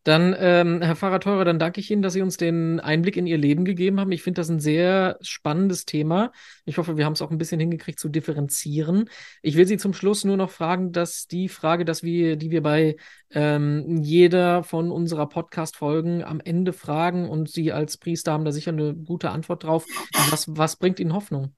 Dann, 0.03 0.33
ähm, 0.39 0.81
Herr 0.81 0.95
Pfarrer 0.95 1.19
Teurer, 1.19 1.43
dann 1.43 1.59
danke 1.59 1.81
ich 1.81 1.91
Ihnen, 1.91 2.01
dass 2.01 2.13
Sie 2.13 2.21
uns 2.21 2.38
den 2.38 2.79
Einblick 2.79 3.17
in 3.17 3.27
Ihr 3.27 3.38
Leben 3.38 3.65
gegeben 3.65 3.99
haben. 3.99 4.12
Ich 4.12 4.23
finde 4.23 4.39
das 4.39 4.49
ein 4.49 4.59
sehr 4.59 5.17
spannendes 5.21 5.85
Thema. 5.85 6.31
Ich 6.65 6.77
hoffe, 6.77 6.95
wir 6.97 7.05
haben 7.05 7.13
es 7.13 7.21
auch 7.21 7.31
ein 7.31 7.38
bisschen 7.38 7.59
hingekriegt 7.59 7.99
zu 7.99 8.07
differenzieren. 8.07 9.09
Ich 9.41 9.57
will 9.57 9.67
Sie 9.67 9.77
zum 9.77 9.93
Schluss 9.93 10.23
nur 10.23 10.38
noch 10.38 10.51
fragen, 10.51 10.93
dass 10.93 11.27
die 11.27 11.49
Frage, 11.49 11.83
dass 11.83 12.01
wir, 12.01 12.38
die 12.38 12.49
wir 12.49 12.63
bei 12.63 12.95
ähm, 13.31 14.01
jeder 14.01 14.63
von 14.63 14.91
unserer 14.91 15.27
Podcast-Folgen 15.27 16.23
am 16.23 16.39
Ende 16.39 16.71
fragen 16.71 17.27
und 17.27 17.49
Sie 17.49 17.73
als 17.73 17.97
Priester 17.97 18.31
haben 18.31 18.45
da 18.45 18.51
sicher 18.51 18.71
eine 18.71 18.95
gute 18.95 19.31
Antwort 19.31 19.63
drauf. 19.63 19.85
Was, 20.31 20.45
was 20.49 20.77
bringt 20.77 20.99
Ihnen 20.99 21.13
Hoffnung? 21.13 21.53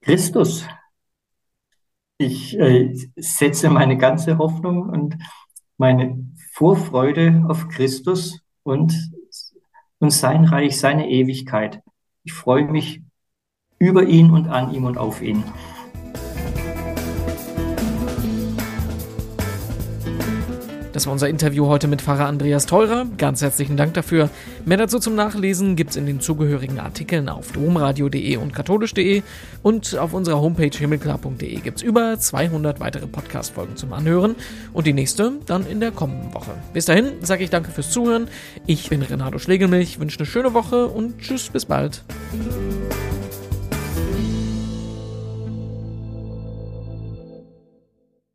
Christus. 0.00 0.66
Ich 2.18 2.58
äh, 2.58 2.94
setze 3.16 3.68
meine 3.68 3.98
ganze 3.98 4.38
Hoffnung 4.38 4.88
und 4.88 5.16
meine 5.76 6.26
Vorfreude 6.56 7.44
auf 7.48 7.68
Christus 7.68 8.40
und, 8.62 8.94
und 9.98 10.10
sein 10.10 10.46
Reich, 10.46 10.80
seine 10.80 11.10
Ewigkeit. 11.10 11.82
Ich 12.24 12.32
freue 12.32 12.64
mich 12.64 13.02
über 13.78 14.04
ihn 14.04 14.30
und 14.30 14.48
an 14.48 14.72
ihm 14.72 14.86
und 14.86 14.96
auf 14.96 15.20
ihn. 15.20 15.44
Das 20.96 21.04
war 21.04 21.12
unser 21.12 21.28
Interview 21.28 21.66
heute 21.66 21.88
mit 21.88 22.00
Pfarrer 22.00 22.24
Andreas 22.24 22.64
Teurer. 22.64 23.04
Ganz 23.18 23.42
herzlichen 23.42 23.76
Dank 23.76 23.92
dafür. 23.92 24.30
Mehr 24.64 24.78
dazu 24.78 24.98
zum 24.98 25.14
Nachlesen 25.14 25.76
gibt 25.76 25.90
es 25.90 25.96
in 25.96 26.06
den 26.06 26.20
zugehörigen 26.20 26.80
Artikeln 26.80 27.28
auf 27.28 27.52
domradio.de 27.52 28.38
und 28.38 28.54
katholisch.de 28.54 29.22
und 29.62 29.98
auf 29.98 30.14
unserer 30.14 30.40
Homepage 30.40 30.74
himmelklar.de 30.74 31.54
gibt 31.56 31.76
es 31.76 31.82
über 31.82 32.18
200 32.18 32.80
weitere 32.80 33.06
Podcast-Folgen 33.06 33.76
zum 33.76 33.92
Anhören 33.92 34.36
und 34.72 34.86
die 34.86 34.94
nächste 34.94 35.32
dann 35.44 35.66
in 35.66 35.80
der 35.80 35.90
kommenden 35.90 36.32
Woche. 36.32 36.52
Bis 36.72 36.86
dahin 36.86 37.12
sage 37.20 37.44
ich 37.44 37.50
danke 37.50 37.72
fürs 37.72 37.90
Zuhören. 37.90 38.28
Ich 38.64 38.88
bin 38.88 39.02
Renato 39.02 39.38
Schlegelmilch, 39.38 40.00
wünsche 40.00 40.20
eine 40.20 40.26
schöne 40.26 40.54
Woche 40.54 40.86
und 40.86 41.18
tschüss, 41.18 41.50
bis 41.50 41.66
bald. 41.66 42.04